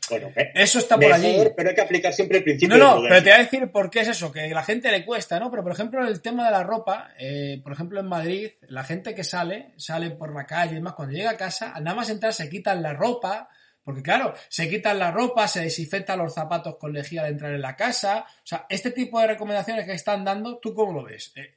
eso 0.54 0.78
está 0.78 0.96
por 0.96 1.12
allí. 1.12 1.36
pero 1.56 1.70
hay 1.70 1.74
que 1.74 1.80
aplicar 1.80 2.12
siempre 2.12 2.38
el 2.38 2.44
principio 2.44 2.76
No, 2.76 2.84
de 2.84 2.84
no, 2.84 2.90
pero 2.90 3.00
prudencia. 3.08 3.24
te 3.24 3.30
voy 3.30 3.40
a 3.40 3.44
decir 3.44 3.72
por 3.72 3.90
qué 3.90 4.00
es 4.02 4.08
eso, 4.08 4.30
que 4.30 4.40
a 4.42 4.54
la 4.54 4.62
gente 4.62 4.92
le 4.92 5.04
cuesta, 5.04 5.40
¿no? 5.40 5.50
Pero 5.50 5.64
por 5.64 5.72
ejemplo, 5.72 6.06
el 6.06 6.22
tema 6.22 6.44
de 6.44 6.52
la 6.52 6.62
ropa, 6.62 7.10
eh, 7.18 7.60
por 7.64 7.72
ejemplo, 7.72 7.98
en 7.98 8.06
Madrid, 8.06 8.50
la 8.68 8.84
gente 8.84 9.16
que 9.16 9.24
sale, 9.24 9.72
sale 9.76 10.10
por 10.12 10.32
la 10.32 10.46
calle 10.46 10.72
y 10.72 10.74
demás, 10.76 10.94
cuando 10.94 11.12
llega 11.16 11.30
a 11.30 11.36
casa, 11.36 11.74
nada 11.80 11.96
más 11.96 12.08
entrar 12.08 12.32
se 12.32 12.48
quitan 12.48 12.82
la 12.82 12.92
ropa, 12.92 13.48
porque 13.88 14.02
claro, 14.02 14.34
se 14.50 14.68
quitan 14.68 14.98
la 14.98 15.10
ropa, 15.10 15.48
se 15.48 15.62
desinfectan 15.62 16.18
los 16.18 16.34
zapatos 16.34 16.76
con 16.76 16.92
lejía 16.92 17.22
al 17.22 17.32
entrar 17.32 17.54
en 17.54 17.62
la 17.62 17.74
casa. 17.74 18.26
O 18.28 18.46
sea, 18.46 18.66
este 18.68 18.90
tipo 18.90 19.18
de 19.18 19.28
recomendaciones 19.28 19.86
que 19.86 19.92
están 19.92 20.26
dando, 20.26 20.58
¿tú 20.58 20.74
cómo 20.74 20.92
lo 20.92 21.04
ves? 21.04 21.32
Eh, 21.36 21.54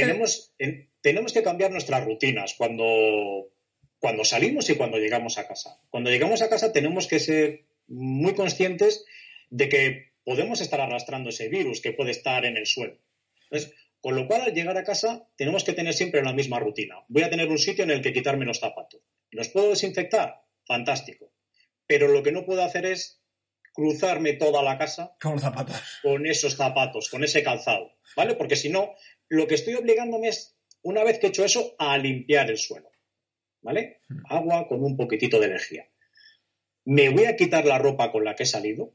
tenemos, 0.00 0.54
en- 0.58 0.88
tenemos 1.02 1.34
que 1.34 1.42
cambiar 1.42 1.70
nuestras 1.72 2.02
rutinas 2.06 2.54
cuando, 2.56 3.50
cuando 3.98 4.24
salimos 4.24 4.70
y 4.70 4.76
cuando 4.76 4.96
llegamos 4.96 5.36
a 5.36 5.46
casa. 5.46 5.78
Cuando 5.90 6.08
llegamos 6.08 6.40
a 6.40 6.48
casa 6.48 6.72
tenemos 6.72 7.06
que 7.06 7.20
ser 7.20 7.66
muy 7.86 8.34
conscientes 8.34 9.04
de 9.50 9.68
que 9.68 10.12
podemos 10.24 10.62
estar 10.62 10.80
arrastrando 10.80 11.28
ese 11.28 11.50
virus 11.50 11.82
que 11.82 11.92
puede 11.92 12.12
estar 12.12 12.46
en 12.46 12.56
el 12.56 12.64
suelo. 12.66 12.96
Entonces, 13.50 13.74
con 14.00 14.16
lo 14.16 14.26
cual, 14.26 14.40
al 14.40 14.54
llegar 14.54 14.78
a 14.78 14.84
casa, 14.84 15.28
tenemos 15.36 15.64
que 15.64 15.74
tener 15.74 15.92
siempre 15.92 16.22
la 16.22 16.32
misma 16.32 16.58
rutina. 16.60 16.96
Voy 17.08 17.24
a 17.24 17.28
tener 17.30 17.48
un 17.48 17.58
sitio 17.58 17.84
en 17.84 17.90
el 17.90 18.00
que 18.00 18.14
quitarme 18.14 18.46
los 18.46 18.58
zapatos. 18.60 19.02
¿Los 19.32 19.48
puedo 19.48 19.68
desinfectar? 19.68 20.40
Fantástico. 20.66 21.33
Pero 21.86 22.08
lo 22.08 22.22
que 22.22 22.32
no 22.32 22.44
puedo 22.44 22.62
hacer 22.62 22.86
es 22.86 23.20
cruzarme 23.72 24.34
toda 24.34 24.62
la 24.62 24.78
casa 24.78 25.16
Con 25.20 25.38
zapatos. 25.38 25.76
con 26.02 26.26
esos 26.26 26.56
zapatos, 26.56 27.10
con 27.10 27.24
ese 27.24 27.42
calzado, 27.42 27.92
¿vale? 28.16 28.34
Porque 28.36 28.56
si 28.56 28.68
no, 28.68 28.94
lo 29.28 29.46
que 29.46 29.56
estoy 29.56 29.74
obligándome 29.74 30.28
es, 30.28 30.56
una 30.82 31.02
vez 31.02 31.18
que 31.18 31.26
he 31.26 31.28
hecho 31.30 31.44
eso, 31.44 31.74
a 31.78 31.98
limpiar 31.98 32.50
el 32.50 32.58
suelo, 32.58 32.90
¿vale? 33.62 34.00
Agua 34.28 34.68
con 34.68 34.82
un 34.84 34.96
poquitito 34.96 35.40
de 35.40 35.46
energía. 35.46 35.88
Me 36.84 37.08
voy 37.08 37.24
a 37.24 37.36
quitar 37.36 37.64
la 37.64 37.78
ropa 37.78 38.12
con 38.12 38.24
la 38.24 38.36
que 38.36 38.44
he 38.44 38.46
salido, 38.46 38.94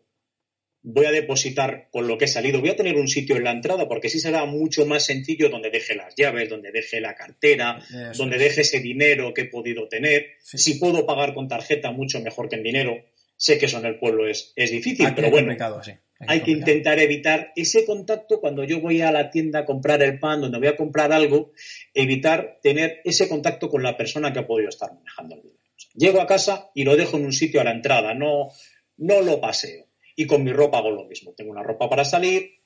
voy 0.81 1.05
a 1.05 1.12
depositar 1.12 1.89
con 1.91 2.07
lo 2.07 2.17
que 2.17 2.25
he 2.25 2.27
salido, 2.27 2.62
voy 2.62 2.69
a 2.69 2.75
tener 2.75 2.95
un 2.95 3.07
sitio 3.07 3.36
en 3.36 3.43
la 3.43 3.51
entrada 3.51 3.88
porque 3.88 4.09
sí 4.09 4.19
será 4.19 4.45
mucho 4.45 4.86
más 4.86 5.05
sencillo 5.05 5.50
donde 5.50 5.69
deje 5.69 5.95
las 5.95 6.15
llaves, 6.15 6.50
donde 6.50 6.71
deje 6.71 7.01
la 7.01 7.15
cartera, 7.15 7.79
Eso 7.79 8.24
donde 8.24 8.38
deje 8.38 8.62
ese 8.62 8.79
dinero 8.79 9.33
que 9.33 9.41
he 9.41 9.45
podido 9.45 9.88
tener. 9.88 10.27
Sí. 10.41 10.57
Si 10.57 10.79
puedo 10.79 11.05
pagar 11.05 11.33
con 11.33 11.48
tarjeta, 11.48 11.91
mucho 11.91 12.21
mejor 12.21 12.50
que 12.50 12.55
en 12.55 12.63
dinero. 12.63 12.95
Sé 13.36 13.57
que 13.57 13.67
eso 13.67 13.79
en 13.79 13.86
el 13.86 13.98
pueblo 13.98 14.27
es, 14.27 14.51
es 14.55 14.71
difícil, 14.71 15.05
Aquí 15.05 15.15
pero 15.15 15.27
es 15.27 15.31
bueno, 15.31 15.81
sí. 15.81 15.93
Hay 16.27 16.41
que 16.41 16.51
intentar 16.51 17.00
evitar 17.00 17.53
ese 17.55 17.86
contacto 17.86 18.41
cuando 18.41 18.65
yo 18.65 18.81
voy 18.81 19.01
a 19.01 19.12
la 19.12 19.31
tienda 19.31 19.59
a 19.59 19.65
comprar 19.65 20.03
el 20.03 20.19
pan, 20.19 20.41
donde 20.41 20.57
voy 20.57 20.67
a 20.67 20.75
comprar 20.75 21.13
algo, 21.13 21.53
evitar 21.93 22.59
tener 22.62 23.00
ese 23.05 23.29
contacto 23.29 23.69
con 23.69 23.83
la 23.83 23.95
persona 23.95 24.33
que 24.33 24.39
ha 24.39 24.48
podido 24.48 24.67
estar 24.67 24.93
manejando 24.93 25.36
el 25.36 25.43
dinero. 25.43 25.59
O 25.63 25.79
sea, 25.79 25.91
llego 25.95 26.19
a 26.19 26.27
casa 26.27 26.71
y 26.75 26.83
lo 26.83 26.98
dejo 26.98 27.15
en 27.15 27.24
un 27.24 27.31
sitio 27.31 27.62
a 27.62 27.63
la 27.63 27.71
entrada, 27.71 28.13
no, 28.13 28.50
no 28.98 29.21
lo 29.21 29.39
paseo. 29.39 29.88
Y 30.19 30.27
con 30.27 30.43
mi 30.43 30.51
ropa 30.51 30.79
hago 30.79 30.91
lo 30.91 31.05
mismo. 31.05 31.33
Tengo 31.33 31.51
una 31.51 31.63
ropa 31.63 31.89
para 31.89 32.03
salir, 32.03 32.61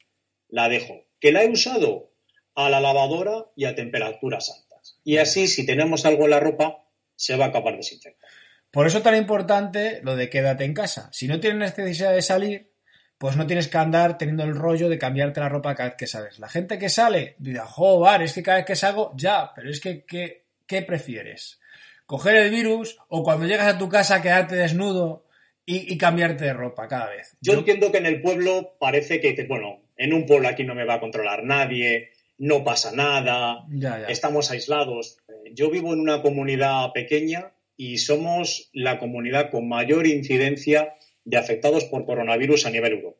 la 0.49 0.69
dejo. 0.69 1.05
¿Que 1.19 1.31
la 1.31 1.43
he 1.43 1.51
usado? 1.51 2.11
A 2.55 2.67
la 2.67 2.79
lavadora 2.79 3.45
y 3.55 3.65
a 3.65 3.75
temperaturas 3.75 4.49
altas. 4.49 4.99
Y 5.03 5.17
así, 5.17 5.47
si 5.47 5.63
tenemos 5.63 6.03
algo 6.07 6.23
en 6.23 6.31
la 6.31 6.39
ropa, 6.39 6.87
se 7.15 7.37
va 7.37 7.45
a 7.45 7.47
acabar 7.49 7.77
desinfectando. 7.77 8.35
Por 8.71 8.87
eso 8.87 9.03
tan 9.03 9.15
importante 9.15 10.01
lo 10.01 10.15
de 10.15 10.31
quédate 10.31 10.65
en 10.65 10.73
casa. 10.73 11.09
Si 11.13 11.27
no 11.27 11.39
tienes 11.39 11.77
necesidad 11.77 12.11
de 12.11 12.23
salir, 12.23 12.71
pues 13.19 13.37
no 13.37 13.45
tienes 13.45 13.67
que 13.67 13.77
andar 13.77 14.17
teniendo 14.17 14.45
el 14.45 14.55
rollo 14.55 14.89
de 14.89 14.97
cambiarte 14.97 15.39
la 15.39 15.49
ropa 15.49 15.75
cada 15.75 15.89
vez 15.89 15.97
que 15.99 16.07
sales. 16.07 16.39
La 16.39 16.49
gente 16.49 16.79
que 16.79 16.89
sale 16.89 17.35
dirá, 17.37 17.67
joder, 17.67 18.23
es 18.23 18.33
que 18.33 18.41
cada 18.41 18.57
vez 18.57 18.65
que 18.65 18.75
salgo, 18.75 19.13
ya, 19.15 19.51
pero 19.55 19.69
es 19.69 19.79
que, 19.79 20.05
¿qué, 20.05 20.47
qué 20.65 20.81
prefieres? 20.81 21.59
¿Coger 22.07 22.35
el 22.35 22.49
virus 22.49 22.97
o 23.09 23.21
cuando 23.21 23.45
llegas 23.45 23.75
a 23.75 23.77
tu 23.77 23.89
casa 23.89 24.23
quedarte 24.23 24.55
desnudo 24.55 25.27
y, 25.65 25.93
y 25.93 25.97
cambiarte 25.97 26.45
de 26.45 26.53
ropa 26.53 26.87
cada 26.87 27.09
vez? 27.09 27.35
Yo 27.41 27.53
entiendo 27.53 27.91
que 27.91 27.97
en 27.99 28.05
el 28.05 28.21
pueblo 28.21 28.75
parece 28.79 29.19
que, 29.19 29.29
dices, 29.31 29.47
bueno, 29.47 29.81
en 29.97 30.13
un 30.13 30.25
pueblo 30.25 30.47
aquí 30.47 30.63
no 30.63 30.75
me 30.75 30.85
va 30.85 30.95
a 30.95 30.99
controlar 30.99 31.43
nadie, 31.43 32.09
no 32.37 32.63
pasa 32.63 32.91
nada, 32.91 33.65
Ya, 33.71 33.99
ya. 34.01 34.07
estamos 34.07 34.49
aislados. 34.51 35.17
Eh, 35.29 35.51
Yo 35.53 35.69
vivo 35.69 35.93
en 35.93 35.99
una 35.99 36.21
comunidad 36.21 36.91
pequeña 36.93 37.53
y 37.77 37.97
somos 37.99 38.69
la 38.73 38.99
comunidad 38.99 39.49
con 39.51 39.67
mayor 39.67 40.07
incidencia 40.07 40.93
de 41.25 41.37
afectados 41.37 41.85
por 41.85 42.05
coronavirus 42.05 42.65
a 42.65 42.69
nivel 42.71 42.93
europeo. 42.93 43.19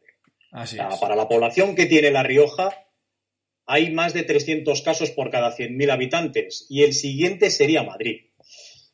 Así 0.52 0.76
O 0.76 0.80
sea, 0.80 0.90
es. 0.94 1.00
para 1.00 1.16
la 1.16 1.28
población 1.28 1.76
que 1.76 1.86
tiene 1.86 2.12
La 2.12 2.24
Rioja, 2.24 2.70
hay 3.66 3.92
más 3.92 4.14
de 4.14 4.24
300 4.24 4.82
casos 4.82 5.12
por 5.12 5.30
cada 5.32 5.56
100.000 5.56 5.90
habitantes 5.92 6.66
y 6.70 6.84
el 6.84 6.94
siguiente 6.94 7.50
sería 7.50 7.82
Madrid. 7.84 8.26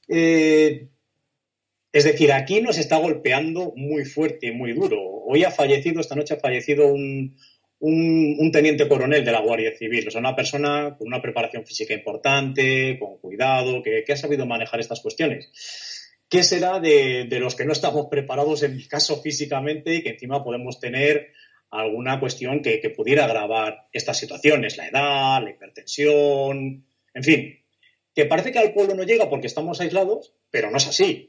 Eh, 0.07 0.89
es 1.91 2.03
decir, 2.03 2.31
aquí 2.31 2.61
nos 2.61 2.77
está 2.77 2.97
golpeando 2.97 3.73
muy 3.75 4.05
fuerte 4.05 4.51
muy 4.51 4.73
duro. 4.73 5.01
Hoy 5.01 5.43
ha 5.43 5.51
fallecido, 5.51 6.01
esta 6.01 6.15
noche 6.15 6.35
ha 6.35 6.39
fallecido 6.39 6.87
un, 6.87 7.35
un- 7.79 8.51
teniente 8.51 8.87
coronel 8.87 9.25
de 9.25 9.31
la 9.31 9.41
Guardia 9.41 9.75
Civil, 9.75 10.07
o 10.07 10.11
sea, 10.11 10.19
una 10.19 10.35
persona 10.35 10.95
con 10.97 11.07
una 11.07 11.21
preparación 11.21 11.65
física 11.65 11.93
importante, 11.93 12.97
con 12.99 13.17
cuidado, 13.17 13.81
que, 13.81 14.03
ha 14.11 14.17
sabido 14.17 14.45
manejar 14.45 14.79
estas 14.79 15.01
cuestiones. 15.01 15.49
¿Qué 16.29 16.43
será 16.43 16.79
de, 16.79 17.27
los 17.39 17.55
que 17.55 17.65
no 17.65 17.71
estamos 17.73 18.07
preparados, 18.07 18.61
en 18.61 18.75
mi 18.75 18.87
caso, 18.87 19.19
físicamente, 19.21 19.95
y 19.95 20.03
que 20.03 20.09
encima 20.09 20.43
podemos 20.43 20.79
tener 20.79 21.31
alguna 21.71 22.19
cuestión 22.19 22.61
que 22.61 22.93
pudiera 22.95 23.25
agravar 23.25 23.87
estas 23.91 24.19
situaciones? 24.19 24.77
La 24.77 24.87
edad, 24.87 25.43
la 25.43 25.49
hipertensión, 25.49 26.85
en 27.15 27.23
fin. 27.23 27.59
Que 28.13 28.25
parece 28.25 28.51
que 28.51 28.59
al 28.59 28.73
pueblo 28.73 28.93
no 28.95 29.03
llega 29.03 29.29
porque 29.29 29.47
estamos 29.47 29.81
aislados, 29.81 30.33
pero 30.51 30.69
no 30.69 30.77
es 30.77 30.87
así. 30.87 31.28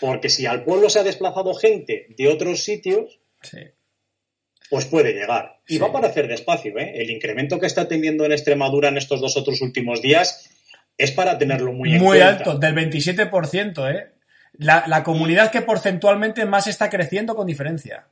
Porque 0.00 0.28
si 0.28 0.46
al 0.46 0.64
pueblo 0.64 0.90
se 0.90 0.98
ha 0.98 1.02
desplazado 1.04 1.54
gente 1.54 2.06
de 2.16 2.28
otros 2.28 2.64
sitios, 2.64 3.20
Sí. 3.42 3.58
pues 4.70 4.86
puede 4.86 5.12
llegar. 5.12 5.60
Y 5.68 5.74
Sí. 5.74 5.78
va 5.78 5.92
para 5.92 6.08
hacer 6.08 6.28
despacio. 6.28 6.78
¿eh? 6.78 6.92
El 6.96 7.10
incremento 7.10 7.58
que 7.60 7.66
está 7.66 7.88
teniendo 7.88 8.24
en 8.24 8.32
Extremadura 8.32 8.88
en 8.88 8.96
estos 8.96 9.20
dos 9.20 9.36
otros 9.36 9.60
últimos 9.62 10.00
días 10.02 10.48
es 10.98 11.10
para 11.12 11.38
tenerlo 11.38 11.72
muy, 11.72 11.92
en 11.94 11.98
Muy 11.98 12.18
cuenta. 12.18 12.28
alto, 12.38 12.58
del 12.58 12.74
27%, 12.74 13.88
¿eh? 13.90 14.12
La, 14.54 14.84
la 14.86 15.02
comunidad 15.02 15.50
que 15.50 15.62
porcentualmente 15.62 16.44
más 16.44 16.66
está 16.66 16.90
creciendo 16.90 17.34
con 17.34 17.46
diferencia. 17.46 18.06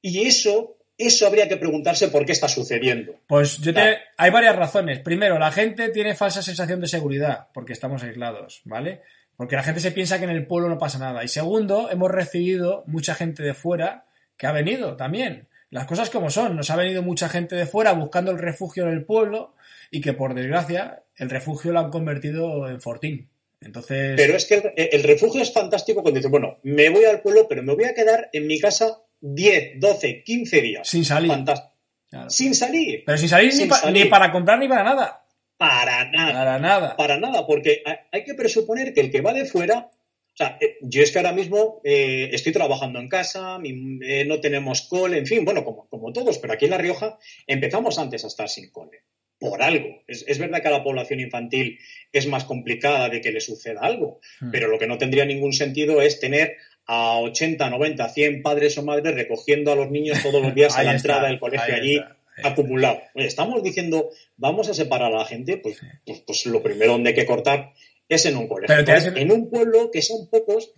Y 0.00 0.26
eso, 0.26 0.78
eso 0.96 1.26
habría 1.26 1.48
que 1.48 1.56
preguntarse 1.56 2.08
por 2.08 2.24
qué 2.24 2.32
está 2.32 2.48
sucediendo. 2.48 3.16
Pues 3.26 3.58
yo 3.58 3.74
te... 3.74 3.98
Hay 4.16 4.30
varias 4.30 4.54
razones. 4.54 5.00
Primero, 5.00 5.38
la 5.38 5.50
gente 5.50 5.88
tiene 5.90 6.14
falsa 6.14 6.42
sensación 6.42 6.80
de 6.80 6.86
seguridad 6.86 7.48
porque 7.52 7.72
estamos 7.72 8.02
aislados, 8.04 8.60
¿vale? 8.64 9.02
Porque 9.40 9.56
la 9.56 9.62
gente 9.62 9.80
se 9.80 9.90
piensa 9.92 10.18
que 10.18 10.24
en 10.24 10.30
el 10.30 10.46
pueblo 10.46 10.68
no 10.68 10.76
pasa 10.76 10.98
nada. 10.98 11.24
Y 11.24 11.28
segundo, 11.28 11.88
hemos 11.90 12.10
recibido 12.10 12.84
mucha 12.86 13.14
gente 13.14 13.42
de 13.42 13.54
fuera 13.54 14.04
que 14.36 14.46
ha 14.46 14.52
venido 14.52 14.96
también. 14.98 15.48
Las 15.70 15.86
cosas 15.86 16.10
como 16.10 16.28
son. 16.28 16.56
Nos 16.56 16.68
ha 16.68 16.76
venido 16.76 17.02
mucha 17.02 17.30
gente 17.30 17.56
de 17.56 17.64
fuera 17.64 17.92
buscando 17.92 18.32
el 18.32 18.38
refugio 18.38 18.82
en 18.82 18.90
el 18.90 19.02
pueblo 19.06 19.54
y 19.90 20.02
que 20.02 20.12
por 20.12 20.34
desgracia 20.34 21.04
el 21.16 21.30
refugio 21.30 21.72
lo 21.72 21.80
han 21.80 21.88
convertido 21.90 22.68
en 22.68 22.82
fortín. 22.82 23.30
Entonces... 23.62 24.12
Pero 24.14 24.36
es 24.36 24.44
que 24.44 24.56
el, 24.76 24.88
el 24.92 25.02
refugio 25.04 25.40
es 25.40 25.54
fantástico 25.54 26.02
cuando 26.02 26.18
dices, 26.18 26.30
bueno, 26.30 26.58
me 26.62 26.90
voy 26.90 27.04
al 27.06 27.22
pueblo, 27.22 27.46
pero 27.48 27.62
me 27.62 27.74
voy 27.74 27.84
a 27.84 27.94
quedar 27.94 28.28
en 28.34 28.46
mi 28.46 28.60
casa 28.60 28.98
10, 29.22 29.80
12, 29.80 30.22
15 30.22 30.60
días. 30.60 30.86
Sin 30.86 31.02
salir. 31.06 31.30
Fantástico. 31.30 31.72
Claro. 32.10 32.28
Sin 32.28 32.54
salir. 32.54 33.04
Pero 33.06 33.16
sin 33.16 33.28
salir, 33.30 33.52
Sin 33.52 33.62
ni, 33.62 33.68
pa- 33.70 33.90
ni 33.90 34.04
para 34.04 34.30
comprar 34.32 34.58
ni 34.58 34.68
para 34.68 34.84
nada. 34.84 35.19
Para 35.60 36.10
nada. 36.10 36.32
Para 36.32 36.58
nada. 36.58 36.96
Para 36.96 37.18
nada, 37.20 37.46
porque 37.46 37.82
ha- 37.84 38.00
hay 38.10 38.24
que 38.24 38.32
presuponer 38.34 38.94
que 38.94 39.00
el 39.02 39.10
que 39.10 39.20
va 39.20 39.34
de 39.34 39.44
fuera, 39.44 39.90
o 39.92 40.36
sea, 40.36 40.56
eh, 40.58 40.78
yo 40.80 41.02
es 41.02 41.10
que 41.12 41.18
ahora 41.18 41.32
mismo 41.34 41.82
eh, 41.84 42.30
estoy 42.32 42.50
trabajando 42.52 42.98
en 42.98 43.08
casa, 43.10 43.58
mi- 43.58 43.98
eh, 44.02 44.24
no 44.24 44.40
tenemos 44.40 44.80
cole, 44.88 45.18
en 45.18 45.26
fin, 45.26 45.44
bueno, 45.44 45.62
como, 45.62 45.86
como 45.88 46.12
todos, 46.14 46.38
pero 46.38 46.54
aquí 46.54 46.64
en 46.64 46.70
La 46.70 46.78
Rioja 46.78 47.18
empezamos 47.46 47.98
antes 47.98 48.24
a 48.24 48.28
estar 48.28 48.48
sin 48.48 48.70
cole, 48.70 49.02
por 49.38 49.62
algo. 49.62 50.02
Es, 50.06 50.24
es 50.26 50.38
verdad 50.38 50.62
que 50.62 50.68
a 50.68 50.72
la 50.78 50.82
población 50.82 51.20
infantil 51.20 51.78
es 52.10 52.26
más 52.26 52.44
complicada 52.44 53.10
de 53.10 53.20
que 53.20 53.30
le 53.30 53.40
suceda 53.42 53.80
algo, 53.82 54.20
Hmm. 54.40 54.50
pero 54.50 54.68
lo 54.68 54.78
que 54.78 54.86
no 54.86 54.96
tendría 54.96 55.26
ningún 55.26 55.52
sentido 55.52 56.00
es 56.00 56.20
tener 56.20 56.56
a 56.86 57.18
80, 57.18 57.68
90, 57.68 58.08
100 58.08 58.40
padres 58.42 58.78
o 58.78 58.82
madres 58.82 59.14
recogiendo 59.14 59.72
a 59.72 59.76
los 59.76 59.90
niños 59.90 60.22
todos 60.22 60.42
los 60.42 60.54
días 60.54 60.74
a 60.78 60.82
la 60.84 60.94
está, 60.94 61.08
entrada 61.12 61.28
del 61.28 61.38
colegio 61.38 61.74
allí 61.74 61.96
está. 61.96 62.16
Acumulado. 62.42 63.00
Oye, 63.14 63.26
estamos 63.26 63.62
diciendo, 63.62 64.10
vamos 64.36 64.68
a 64.68 64.74
separar 64.74 65.12
a 65.12 65.18
la 65.18 65.24
gente, 65.24 65.56
pues, 65.58 65.78
pues, 66.04 66.20
pues 66.26 66.46
lo 66.46 66.62
primero 66.62 66.92
donde 66.92 67.10
hay 67.10 67.14
que 67.16 67.26
cortar 67.26 67.72
es 68.08 68.26
en 68.26 68.36
un 68.36 68.48
colegio. 68.48 68.74
Pero 68.76 68.96
hacen- 68.98 69.16
En 69.16 69.30
un 69.32 69.50
pueblo 69.50 69.90
que 69.90 70.02
son 70.02 70.28
pocos, 70.28 70.72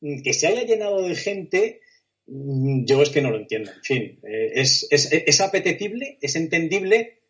que 0.00 0.32
se 0.34 0.46
haya 0.46 0.62
llenado 0.64 1.02
de 1.02 1.14
gente, 1.14 1.80
mm, 2.26 2.84
yo 2.84 3.02
es 3.02 3.10
que 3.10 3.22
no 3.22 3.30
lo 3.30 3.38
entiendo. 3.38 3.70
En 3.72 3.82
fin, 3.82 4.20
eh, 4.22 4.52
es, 4.54 4.86
es, 4.90 5.10
es 5.12 5.40
apetecible, 5.40 6.18
es 6.20 6.36
entendible, 6.36 7.20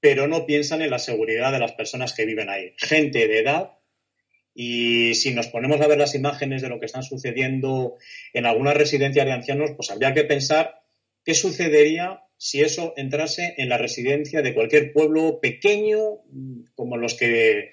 pero 0.00 0.26
no 0.28 0.46
piensan 0.46 0.82
en 0.82 0.90
la 0.90 0.98
seguridad 0.98 1.52
de 1.52 1.58
las 1.58 1.72
personas 1.72 2.12
que 2.14 2.24
viven 2.24 2.48
ahí. 2.48 2.72
Gente 2.78 3.26
de 3.28 3.38
edad. 3.40 3.72
Y 4.54 5.14
si 5.14 5.32
nos 5.32 5.46
ponemos 5.48 5.80
a 5.80 5.86
ver 5.86 5.98
las 5.98 6.14
imágenes 6.14 6.60
de 6.62 6.68
lo 6.68 6.80
que 6.80 6.86
están 6.86 7.02
sucediendo 7.02 7.96
en 8.32 8.46
algunas 8.46 8.76
residencias 8.76 9.24
de 9.24 9.32
ancianos, 9.32 9.70
pues 9.76 9.90
habría 9.90 10.12
que 10.14 10.24
pensar 10.24 10.82
¿qué 11.24 11.34
sucedería 11.34 12.24
si 12.42 12.62
eso 12.62 12.94
entrase 12.96 13.52
en 13.58 13.68
la 13.68 13.76
residencia 13.76 14.40
de 14.40 14.54
cualquier 14.54 14.94
pueblo 14.94 15.40
pequeño 15.42 15.98
como 16.74 16.96
los 16.96 17.12
que 17.12 17.72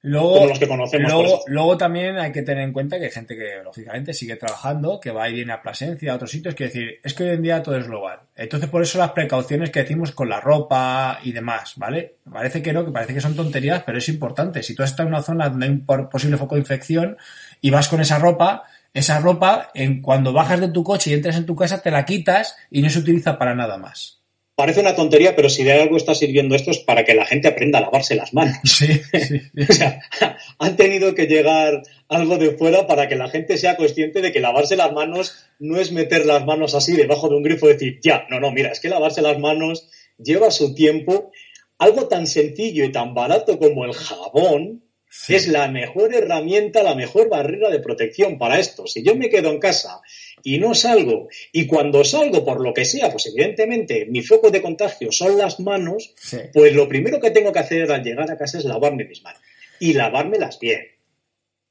Luego, 0.00 0.32
como 0.32 0.46
los 0.46 0.58
que 0.58 0.66
conocemos. 0.66 1.12
luego, 1.12 1.42
luego 1.48 1.76
también 1.76 2.16
hay 2.16 2.32
que 2.32 2.40
tener 2.40 2.64
en 2.64 2.72
cuenta 2.72 2.98
que 2.98 3.04
hay 3.04 3.10
gente 3.10 3.36
que, 3.36 3.62
lógicamente, 3.62 4.14
sigue 4.14 4.36
trabajando, 4.36 4.98
que 4.98 5.10
va 5.10 5.28
y 5.28 5.34
viene 5.34 5.52
a 5.52 5.60
Plasencia, 5.60 6.12
a 6.12 6.14
otros 6.14 6.30
sitios. 6.30 6.54
Quiero 6.54 6.72
decir, 6.72 7.00
es 7.04 7.12
que 7.12 7.24
hoy 7.24 7.30
en 7.34 7.42
día 7.42 7.62
todo 7.62 7.76
es 7.76 7.86
global. 7.86 8.20
Entonces, 8.34 8.70
por 8.70 8.80
eso 8.80 8.96
las 8.96 9.10
precauciones 9.10 9.68
que 9.68 9.80
decimos 9.80 10.12
con 10.12 10.30
la 10.30 10.40
ropa 10.40 11.20
y 11.22 11.32
demás, 11.32 11.74
¿vale? 11.76 12.14
Parece 12.32 12.62
que 12.62 12.72
no, 12.72 12.86
que 12.86 12.92
parece 12.92 13.12
que 13.12 13.20
son 13.20 13.36
tonterías, 13.36 13.82
pero 13.82 13.98
es 13.98 14.08
importante. 14.08 14.62
Si 14.62 14.74
tú 14.74 14.82
estás 14.82 15.00
en 15.00 15.08
una 15.08 15.20
zona 15.20 15.50
donde 15.50 15.66
hay 15.66 15.72
un 15.72 15.84
posible 16.08 16.38
foco 16.38 16.54
de 16.54 16.62
infección 16.62 17.18
y 17.60 17.68
vas 17.68 17.88
con 17.88 18.00
esa 18.00 18.18
ropa, 18.18 18.64
esa 18.92 19.20
ropa, 19.20 19.70
en, 19.74 20.02
cuando 20.02 20.32
bajas 20.32 20.60
de 20.60 20.68
tu 20.68 20.82
coche 20.82 21.10
y 21.10 21.14
entras 21.14 21.36
en 21.36 21.46
tu 21.46 21.54
casa, 21.54 21.82
te 21.82 21.90
la 21.90 22.04
quitas 22.04 22.56
y 22.70 22.82
no 22.82 22.90
se 22.90 22.98
utiliza 22.98 23.38
para 23.38 23.54
nada 23.54 23.78
más. 23.78 24.20
Parece 24.56 24.80
una 24.80 24.94
tontería, 24.94 25.34
pero 25.34 25.48
si 25.48 25.64
de 25.64 25.72
algo 25.72 25.96
está 25.96 26.14
sirviendo 26.14 26.54
esto 26.54 26.70
es 26.70 26.80
para 26.80 27.02
que 27.02 27.14
la 27.14 27.24
gente 27.24 27.48
aprenda 27.48 27.78
a 27.78 27.82
lavarse 27.82 28.14
las 28.14 28.34
manos. 28.34 28.58
Sí, 28.64 29.00
sí. 29.18 29.40
O 29.56 29.72
sea, 29.72 30.02
han 30.58 30.76
tenido 30.76 31.14
que 31.14 31.26
llegar 31.26 31.82
algo 32.08 32.36
de 32.36 32.50
fuera 32.58 32.86
para 32.86 33.08
que 33.08 33.16
la 33.16 33.30
gente 33.30 33.56
sea 33.56 33.76
consciente 33.76 34.20
de 34.20 34.32
que 34.32 34.40
lavarse 34.40 34.76
las 34.76 34.92
manos 34.92 35.34
no 35.58 35.80
es 35.80 35.92
meter 35.92 36.26
las 36.26 36.44
manos 36.44 36.74
así 36.74 36.94
debajo 36.94 37.30
de 37.30 37.36
un 37.36 37.42
grifo 37.42 37.70
y 37.70 37.72
decir, 37.72 38.00
ya, 38.02 38.26
no, 38.28 38.38
no, 38.38 38.50
mira, 38.50 38.70
es 38.70 38.80
que 38.80 38.90
lavarse 38.90 39.22
las 39.22 39.38
manos 39.38 39.88
lleva 40.18 40.50
su 40.50 40.74
tiempo. 40.74 41.30
Algo 41.78 42.08
tan 42.08 42.26
sencillo 42.26 42.84
y 42.84 42.92
tan 42.92 43.14
barato 43.14 43.58
como 43.58 43.86
el 43.86 43.94
jabón 43.94 44.82
Sí. 45.12 45.34
es 45.34 45.48
la 45.48 45.66
mejor 45.68 46.14
herramienta, 46.14 46.84
la 46.84 46.94
mejor 46.94 47.28
barrera 47.28 47.68
de 47.68 47.80
protección 47.80 48.38
para 48.38 48.60
esto. 48.60 48.86
Si 48.86 49.02
yo 49.02 49.16
me 49.16 49.28
quedo 49.28 49.50
en 49.50 49.58
casa 49.58 50.00
y 50.44 50.58
no 50.58 50.72
salgo, 50.74 51.28
y 51.52 51.66
cuando 51.66 52.04
salgo 52.04 52.44
por 52.44 52.60
lo 52.60 52.72
que 52.72 52.84
sea, 52.84 53.10
pues 53.10 53.26
evidentemente 53.26 54.06
mi 54.06 54.22
foco 54.22 54.50
de 54.50 54.62
contagio 54.62 55.10
son 55.10 55.36
las 55.36 55.58
manos, 55.58 56.14
Sí. 56.16 56.38
pues 56.52 56.72
lo 56.74 56.88
primero 56.88 57.18
que 57.20 57.32
tengo 57.32 57.52
que 57.52 57.58
hacer 57.58 57.90
al 57.90 58.04
llegar 58.04 58.30
a 58.30 58.38
casa 58.38 58.58
es 58.58 58.64
lavarme 58.64 59.04
mis 59.04 59.22
manos. 59.22 59.42
Y 59.80 59.94
lavármelas 59.94 60.60
bien. 60.60 60.82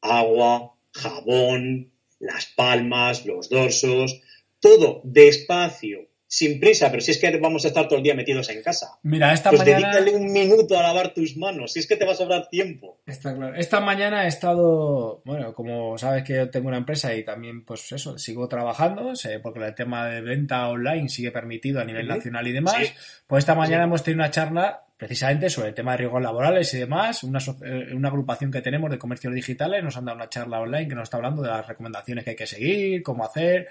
Agua, 0.02 0.76
jabón, 0.94 1.92
las 2.20 2.46
palmas, 2.48 3.26
los 3.26 3.50
dorsos, 3.50 4.22
todo 4.60 5.00
despacio, 5.06 6.09
sin 6.32 6.60
prisa, 6.60 6.92
pero 6.92 7.02
si 7.02 7.10
es 7.10 7.18
que 7.18 7.36
vamos 7.40 7.66
a 7.66 7.70
estar 7.70 7.88
todo 7.88 7.98
el 7.98 8.04
día 8.04 8.14
metidos 8.14 8.50
en 8.50 8.62
casa. 8.62 9.00
Mira, 9.02 9.34
esta 9.34 9.50
Pues 9.50 9.62
mañana... 9.62 9.96
dedícale 9.96 10.16
un 10.16 10.32
minuto 10.32 10.78
a 10.78 10.84
lavar 10.84 11.12
tus 11.16 11.36
manos, 11.36 11.74
si 11.74 11.80
es 11.80 11.88
que 11.88 11.96
te 11.96 12.06
va 12.06 12.12
a 12.12 12.16
sobrar 12.16 12.50
tiempo. 12.50 13.00
Está 13.08 13.36
claro. 13.36 13.56
Esta 13.56 13.80
mañana 13.80 14.26
he 14.26 14.28
estado, 14.28 15.24
bueno, 15.26 15.54
como 15.56 15.98
sabes 15.98 16.24
que 16.24 16.36
yo 16.36 16.50
tengo 16.52 16.68
una 16.68 16.78
empresa 16.78 17.16
y 17.16 17.26
también, 17.26 17.66
pues 17.66 17.92
eso, 17.94 18.20
sigo 18.20 18.48
trabajando, 18.48 19.16
sé, 19.16 19.40
porque 19.40 19.66
el 19.66 19.74
tema 19.74 20.06
de 20.08 20.22
venta 20.22 20.68
online 20.68 21.10
sigue 21.10 21.32
permitido 21.32 21.80
a 21.82 21.84
nivel 21.86 22.08
nacional 22.08 22.46
y 22.48 22.52
demás. 22.52 22.76
Sí. 22.80 22.94
Pues 23.26 23.42
esta 23.42 23.56
mañana 23.56 23.84
Sí. 23.84 23.88
hemos 23.88 24.04
tenido 24.04 24.22
una 24.22 24.30
charla 24.32 24.84
precisamente 24.98 25.50
sobre 25.50 25.70
el 25.70 25.74
tema 25.74 25.94
de 25.94 25.98
riesgos 26.00 26.22
laborales 26.22 26.72
y 26.76 26.78
demás, 26.78 27.24
una, 27.24 27.40
eh, 27.40 27.88
una 27.96 28.10
agrupación 28.10 28.52
que 28.52 28.62
tenemos 28.62 28.92
de 28.92 29.00
comercios 29.00 29.34
digitales, 29.34 29.84
nos 29.84 29.98
han 29.98 30.06
dado 30.06 30.18
una 30.18 30.30
charla 30.30 30.60
online 30.60 30.90
que 30.90 30.94
nos 30.96 31.06
está 31.06 31.18
hablando 31.18 31.42
de 31.42 31.48
las 31.50 31.66
recomendaciones 31.66 32.24
que 32.24 32.32
hay 32.32 32.36
que 32.36 32.46
seguir, 32.46 33.02
cómo 33.02 33.24
hacer. 33.26 33.68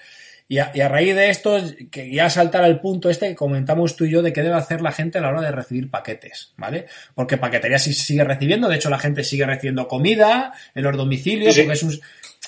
Y 0.50 0.58
a, 0.60 0.70
y 0.74 0.80
a 0.80 0.88
raíz 0.88 1.14
de 1.14 1.28
esto, 1.28 1.58
que 1.90 2.10
ya 2.10 2.30
saltar 2.30 2.64
al 2.64 2.80
punto 2.80 3.10
este 3.10 3.28
que 3.28 3.34
comentamos 3.34 3.96
tú 3.96 4.06
y 4.06 4.10
yo 4.10 4.22
de 4.22 4.32
qué 4.32 4.42
debe 4.42 4.54
hacer 4.54 4.80
la 4.80 4.92
gente 4.92 5.18
a 5.18 5.20
la 5.20 5.28
hora 5.28 5.42
de 5.42 5.52
recibir 5.52 5.90
paquetes, 5.90 6.54
¿vale? 6.56 6.86
Porque 7.14 7.36
paquetería 7.36 7.78
sí 7.78 7.92
sigue 7.92 8.24
recibiendo, 8.24 8.66
de 8.68 8.76
hecho 8.76 8.88
la 8.88 8.98
gente 8.98 9.24
sigue 9.24 9.44
recibiendo 9.44 9.86
comida 9.88 10.54
en 10.74 10.84
los 10.84 10.96
domicilios, 10.96 11.54
Sí, 11.54 11.60
sí. 11.60 11.66
porque 11.66 11.76
es 11.76 11.82
un... 11.82 12.00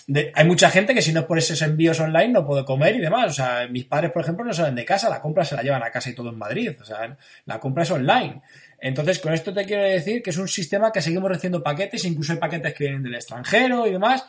de- 0.06 0.32
hay 0.34 0.46
mucha 0.46 0.70
gente 0.70 0.94
que 0.94 1.02
si 1.02 1.12
no 1.12 1.20
es 1.20 1.26
por 1.26 1.36
esos 1.36 1.60
envíos 1.60 2.00
online 2.00 2.28
no 2.28 2.46
puede 2.46 2.64
comer 2.64 2.96
y 2.96 3.00
demás. 3.00 3.32
O 3.32 3.34
sea, 3.34 3.68
mis 3.70 3.84
padres, 3.84 4.12
por 4.12 4.22
ejemplo, 4.22 4.46
no 4.46 4.54
salen 4.54 4.76
de 4.76 4.84
casa, 4.86 5.10
la 5.10 5.20
compra 5.20 5.44
se 5.44 5.54
la 5.56 5.62
llevan 5.62 5.82
a 5.82 5.90
casa 5.90 6.08
y 6.08 6.14
todo 6.14 6.30
en 6.30 6.38
Madrid. 6.38 6.70
O 6.80 6.84
sea, 6.86 7.14
la 7.44 7.60
compra 7.60 7.82
es 7.82 7.90
online. 7.90 8.40
Entonces, 8.80 9.18
con 9.18 9.34
esto 9.34 9.52
te 9.52 9.66
quiero 9.66 9.82
decir 9.82 10.22
que 10.22 10.30
es 10.30 10.38
un 10.38 10.48
sistema 10.48 10.90
que 10.90 11.02
seguimos 11.02 11.28
recibiendo 11.30 11.62
paquetes, 11.62 12.02
incluso 12.06 12.32
hay 12.32 12.38
paquetes 12.38 12.72
que 12.72 12.84
vienen 12.84 13.02
del 13.02 13.14
extranjero 13.14 13.86
y 13.86 13.90
demás. 13.92 14.24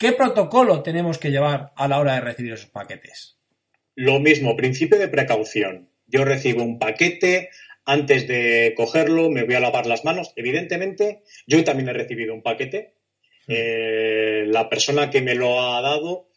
¿Qué 0.00 0.12
protocolo 0.12 0.82
tenemos 0.82 1.18
que 1.18 1.30
llevar 1.30 1.74
a 1.76 1.86
la 1.86 2.00
hora 2.00 2.14
de 2.14 2.22
recibir 2.22 2.54
esos 2.54 2.70
paquetes? 2.70 3.36
Lo 3.94 4.18
mismo, 4.18 4.56
principio 4.56 4.98
de 4.98 5.08
precaución. 5.08 5.90
Yo 6.06 6.24
recibo 6.24 6.62
un 6.62 6.78
paquete, 6.78 7.50
antes 7.84 8.26
de 8.26 8.72
cogerlo 8.74 9.28
me 9.28 9.44
voy 9.44 9.56
a 9.56 9.60
lavar 9.60 9.84
las 9.84 10.06
manos. 10.06 10.32
Evidentemente, 10.36 11.22
yo 11.46 11.62
también 11.64 11.90
he 11.90 11.92
recibido 11.92 12.32
un 12.32 12.42
paquete. 12.42 12.94
Eh, 13.46 14.44
la 14.46 14.70
persona 14.70 15.10
que 15.10 15.20
me 15.20 15.34
lo 15.34 15.60
ha 15.60 15.82
dado 15.82 16.30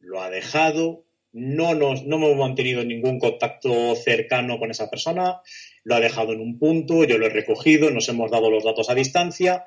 lo 0.00 0.20
ha 0.20 0.28
dejado. 0.28 1.06
No, 1.32 1.74
nos, 1.74 2.04
no 2.04 2.16
hemos 2.16 2.36
mantenido 2.36 2.84
ningún 2.84 3.18
contacto 3.18 3.96
cercano 3.96 4.58
con 4.58 4.70
esa 4.70 4.90
persona. 4.90 5.40
Lo 5.82 5.94
ha 5.94 6.00
dejado 6.00 6.34
en 6.34 6.42
un 6.42 6.58
punto, 6.58 7.04
yo 7.04 7.16
lo 7.16 7.24
he 7.24 7.30
recogido, 7.30 7.90
nos 7.90 8.06
hemos 8.10 8.30
dado 8.30 8.50
los 8.50 8.64
datos 8.64 8.90
a 8.90 8.94
distancia. 8.94 9.64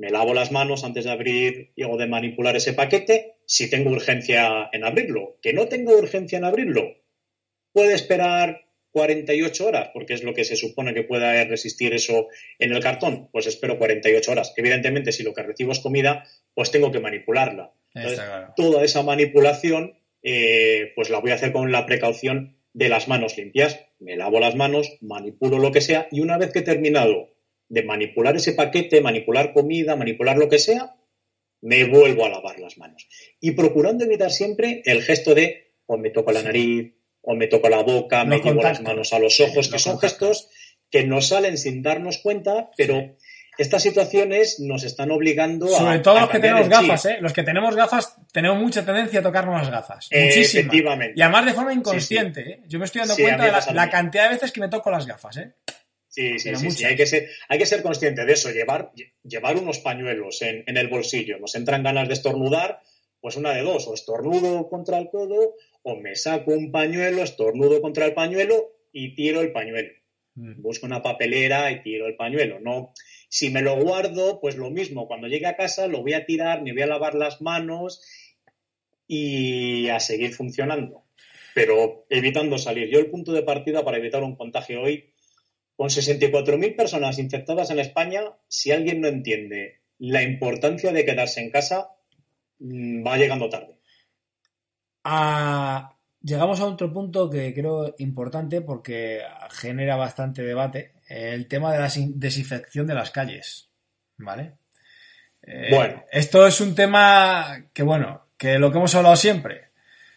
Me 0.00 0.08
lavo 0.08 0.32
las 0.32 0.50
manos 0.50 0.82
antes 0.82 1.04
de 1.04 1.10
abrir 1.10 1.72
o 1.86 1.98
de 1.98 2.06
manipular 2.06 2.56
ese 2.56 2.72
paquete 2.72 3.36
si 3.44 3.68
tengo 3.68 3.90
urgencia 3.90 4.70
en 4.72 4.82
abrirlo. 4.82 5.36
Que 5.42 5.52
no 5.52 5.68
tengo 5.68 5.94
urgencia 5.94 6.38
en 6.38 6.46
abrirlo, 6.46 6.96
puede 7.74 7.92
esperar 7.92 8.62
48 8.92 9.66
horas, 9.66 9.90
porque 9.92 10.14
es 10.14 10.24
lo 10.24 10.32
que 10.32 10.46
se 10.46 10.56
supone 10.56 10.94
que 10.94 11.02
pueda 11.02 11.44
resistir 11.44 11.92
eso 11.92 12.28
en 12.58 12.72
el 12.72 12.82
cartón. 12.82 13.28
Pues 13.30 13.46
espero 13.46 13.78
48 13.78 14.32
horas. 14.32 14.54
Evidentemente, 14.56 15.12
si 15.12 15.22
lo 15.22 15.34
que 15.34 15.42
recibo 15.42 15.72
es 15.72 15.80
comida, 15.80 16.24
pues 16.54 16.70
tengo 16.70 16.90
que 16.90 17.00
manipularla. 17.00 17.74
Entonces, 17.94 18.20
claro. 18.20 18.54
toda 18.56 18.82
esa 18.82 19.02
manipulación, 19.02 19.98
eh, 20.22 20.92
pues 20.96 21.10
la 21.10 21.18
voy 21.18 21.32
a 21.32 21.34
hacer 21.34 21.52
con 21.52 21.70
la 21.72 21.84
precaución 21.84 22.56
de 22.72 22.88
las 22.88 23.06
manos 23.06 23.36
limpias. 23.36 23.78
Me 23.98 24.16
lavo 24.16 24.40
las 24.40 24.56
manos, 24.56 24.96
manipulo 25.02 25.58
lo 25.58 25.72
que 25.72 25.82
sea, 25.82 26.08
y 26.10 26.20
una 26.20 26.38
vez 26.38 26.54
que 26.54 26.60
he 26.60 26.62
terminado 26.62 27.28
de 27.70 27.82
manipular 27.84 28.36
ese 28.36 28.52
paquete, 28.52 29.00
manipular 29.00 29.54
comida, 29.54 29.96
manipular 29.96 30.36
lo 30.36 30.48
que 30.48 30.58
sea, 30.58 30.96
me 31.62 31.84
vuelvo 31.84 32.26
a 32.26 32.28
lavar 32.28 32.58
las 32.58 32.76
manos. 32.76 33.06
Y 33.40 33.52
procurando 33.52 34.04
evitar 34.04 34.30
siempre 34.30 34.82
el 34.84 35.02
gesto 35.02 35.34
de 35.34 35.72
o 35.86 35.96
me 35.96 36.10
toco 36.10 36.32
la 36.32 36.42
nariz, 36.42 36.92
o 37.22 37.34
me 37.34 37.46
toco 37.46 37.68
la 37.68 37.82
boca, 37.82 38.24
me 38.24 38.36
Los 38.36 38.44
llevo 38.44 38.62
las 38.62 38.80
manos 38.82 39.12
a 39.12 39.18
los 39.18 39.40
ojos, 39.40 39.68
que 39.68 39.78
son 39.78 39.98
gestos 39.98 40.48
que 40.90 41.04
nos 41.04 41.28
salen 41.28 41.56
sin 41.56 41.82
darnos 41.82 42.18
cuenta, 42.18 42.70
pero 42.76 43.16
estas 43.58 43.82
situaciones 43.82 44.58
nos 44.58 44.82
están 44.82 45.10
obligando 45.10 45.66
a. 45.66 45.78
Sobre 45.78 45.98
todo 46.00 46.16
a 46.16 46.22
los 46.22 46.30
que 46.30 46.38
tenemos 46.40 46.68
gafas, 46.68 47.06
¿eh? 47.06 47.18
Los 47.20 47.32
que 47.32 47.42
tenemos 47.42 47.76
gafas 47.76 48.16
tenemos 48.32 48.58
mucha 48.58 48.84
tendencia 48.84 49.20
a 49.20 49.22
tocarnos 49.22 49.60
las 49.60 49.70
gafas. 49.70 50.08
Eh, 50.10 50.24
Muchísima. 50.24 50.60
efectivamente. 50.60 51.14
Y 51.16 51.22
además 51.22 51.46
de 51.46 51.52
forma 51.54 51.72
inconsciente, 51.72 52.40
¿eh? 52.50 52.60
Yo 52.66 52.78
me 52.80 52.86
estoy 52.86 53.00
dando 53.00 53.14
Sí, 53.14 53.22
cuenta 53.22 53.44
de 53.44 53.52
la, 53.52 53.66
la 53.72 53.90
cantidad 53.90 54.24
de 54.24 54.30
veces 54.30 54.50
que 54.50 54.60
me 54.60 54.68
toco 54.68 54.90
las 54.90 55.06
gafas, 55.06 55.36
¿eh? 55.36 55.52
Sí, 56.10 56.38
sí, 56.40 56.54
sí, 56.56 56.70
sí. 56.72 56.84
Hay, 56.84 56.96
que 56.96 57.06
ser, 57.06 57.30
hay 57.48 57.58
que 57.58 57.66
ser 57.66 57.82
consciente 57.82 58.24
de 58.24 58.32
eso, 58.32 58.50
llevar, 58.50 58.90
llevar 59.22 59.56
unos 59.56 59.78
pañuelos 59.78 60.42
en, 60.42 60.64
en 60.66 60.76
el 60.76 60.88
bolsillo. 60.88 61.38
Nos 61.38 61.54
entran 61.54 61.84
ganas 61.84 62.08
de 62.08 62.14
estornudar, 62.14 62.80
pues 63.20 63.36
una 63.36 63.54
de 63.54 63.62
dos, 63.62 63.86
o 63.86 63.94
estornudo 63.94 64.68
contra 64.68 64.98
el 64.98 65.08
codo, 65.08 65.54
o 65.82 65.96
me 65.96 66.16
saco 66.16 66.50
un 66.50 66.72
pañuelo, 66.72 67.22
estornudo 67.22 67.80
contra 67.80 68.06
el 68.06 68.14
pañuelo 68.14 68.72
y 68.92 69.14
tiro 69.14 69.40
el 69.40 69.52
pañuelo. 69.52 69.92
Mm. 70.34 70.60
Busco 70.60 70.86
una 70.86 71.02
papelera 71.02 71.70
y 71.70 71.82
tiro 71.82 72.06
el 72.06 72.16
pañuelo. 72.16 72.58
No, 72.60 72.92
si 73.28 73.50
me 73.50 73.62
lo 73.62 73.80
guardo, 73.80 74.40
pues 74.40 74.56
lo 74.56 74.70
mismo. 74.70 75.06
Cuando 75.06 75.28
llegue 75.28 75.46
a 75.46 75.56
casa 75.56 75.86
lo 75.86 76.02
voy 76.02 76.14
a 76.14 76.26
tirar, 76.26 76.62
me 76.62 76.72
voy 76.72 76.82
a 76.82 76.86
lavar 76.86 77.14
las 77.14 77.40
manos 77.40 78.02
y 79.06 79.88
a 79.88 80.00
seguir 80.00 80.34
funcionando. 80.34 81.04
Pero 81.54 82.06
evitando 82.10 82.58
salir. 82.58 82.88
Yo 82.90 82.98
el 82.98 83.10
punto 83.10 83.32
de 83.32 83.42
partida 83.42 83.84
para 83.84 83.98
evitar 83.98 84.22
un 84.22 84.36
contagio 84.36 84.82
hoy, 84.82 85.12
con 85.80 85.88
64.000 85.88 86.76
personas 86.76 87.18
infectadas 87.18 87.70
en 87.70 87.78
España, 87.78 88.20
si 88.48 88.70
alguien 88.70 89.00
no 89.00 89.08
entiende 89.08 89.80
la 89.98 90.22
importancia 90.22 90.92
de 90.92 91.06
quedarse 91.06 91.40
en 91.40 91.50
casa, 91.50 91.88
mm, 92.58 93.02
va 93.06 93.16
llegando 93.16 93.48
tarde. 93.48 93.78
a- 95.04 95.96
llegamos 96.22 96.60
a 96.60 96.66
otro 96.66 96.92
punto 96.92 97.30
que 97.30 97.54
creo 97.54 97.94
importante 97.96 98.60
porque 98.60 99.22
genera 99.52 99.96
bastante 99.96 100.42
debate, 100.42 100.92
el 101.08 101.48
tema 101.48 101.72
de 101.72 101.78
la 101.78 101.88
sin- 101.88 102.20
desinfección 102.20 102.86
de 102.86 102.94
las 102.94 103.10
calles, 103.10 103.70
¿vale? 104.18 104.56
Eh, 105.42 105.68
Bueno. 105.70 106.04
Esto 106.12 106.46
es 106.46 106.60
un 106.60 106.74
tema 106.74 107.68
que, 107.72 107.82
bueno, 107.82 108.26
que 108.36 108.58
lo 108.58 108.70
que 108.70 108.76
hemos 108.76 108.94
hablado 108.94 109.16
siempre. 109.16 109.69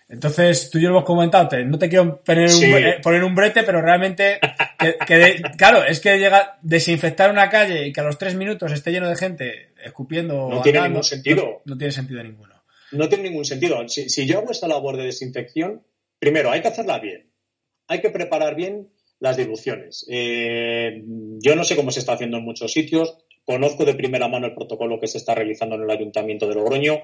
Entonces, 0.10 0.70
tú 0.70 0.78
y 0.78 0.82
yo 0.82 0.89
lo 0.89 0.96
hemos 0.98 1.06
comentado, 1.06 1.48
te- 1.48 1.66
no 1.66 1.80
te 1.80 1.89
quiero 1.89 2.22
poner, 2.24 2.50
Sí. 2.50 2.66
un, 2.72 2.78
eh, 2.78 2.96
poner 3.02 3.24
un 3.24 3.34
brete, 3.34 3.63
pero 3.63 3.82
realmente, 3.82 4.39
que, 4.78 4.96
que 5.08 5.18
de- 5.18 5.42
claro, 5.58 5.84
es 5.84 6.00
que 6.00 6.18
llega 6.20 6.58
desinfectar 6.62 7.32
una 7.32 7.50
calle 7.50 7.88
y 7.88 7.94
que 7.94 8.02
a 8.02 8.04
los 8.04 8.18
tres 8.18 8.36
minutos 8.36 8.72
esté 8.72 8.92
lleno 8.92 9.10
de 9.10 9.16
gente 9.16 9.70
escupiendo. 9.84 10.50
No 10.50 10.62
tiene 10.62 10.82
ningún 10.84 11.04
sentido. 11.04 11.44
No, 11.44 11.74
no 11.74 11.78
tiene 11.78 11.92
sentido 11.92 12.22
ninguno. 12.24 12.54
No 12.92 13.10
tiene 13.10 13.24
ningún 13.30 13.46
sentido. 13.46 13.88
Si, 13.89 14.10
si 14.10 14.28
yo 14.28 14.39
hago 14.39 14.52
esta 14.52 14.68
labor 14.68 14.98
de 14.98 15.06
desinfección, 15.06 15.82
primero 16.20 16.52
hay 16.52 16.62
que 16.62 16.68
hacerla 16.68 17.00
bien. 17.00 17.32
Hay 17.88 18.02
que 18.02 18.12
preparar 18.12 18.56
bien 18.56 18.89
las 19.20 19.38
diluciones. 19.38 20.06
Eh, 20.10 21.02
yo 21.39 21.56
no 21.56 21.63
sé 21.63 21.76
cómo 21.76 21.92
se 21.92 22.00
está 22.02 22.13
haciendo 22.13 22.38
en 22.38 22.44
muchos 22.44 22.72
sitios. 22.72 23.18
Conozco 23.46 23.84
de 23.86 23.96
primera 23.96 24.28
mano 24.28 24.48
el 24.48 24.54
protocolo 24.54 25.00
que 25.00 25.08
se 25.08 25.18
está 25.18 25.34
realizando 25.34 25.76
en 25.76 25.84
el 25.84 25.89
Ayuntamiento 25.92 26.48
de 26.48 26.56
Logroño. 26.56 26.94
El 26.94 27.04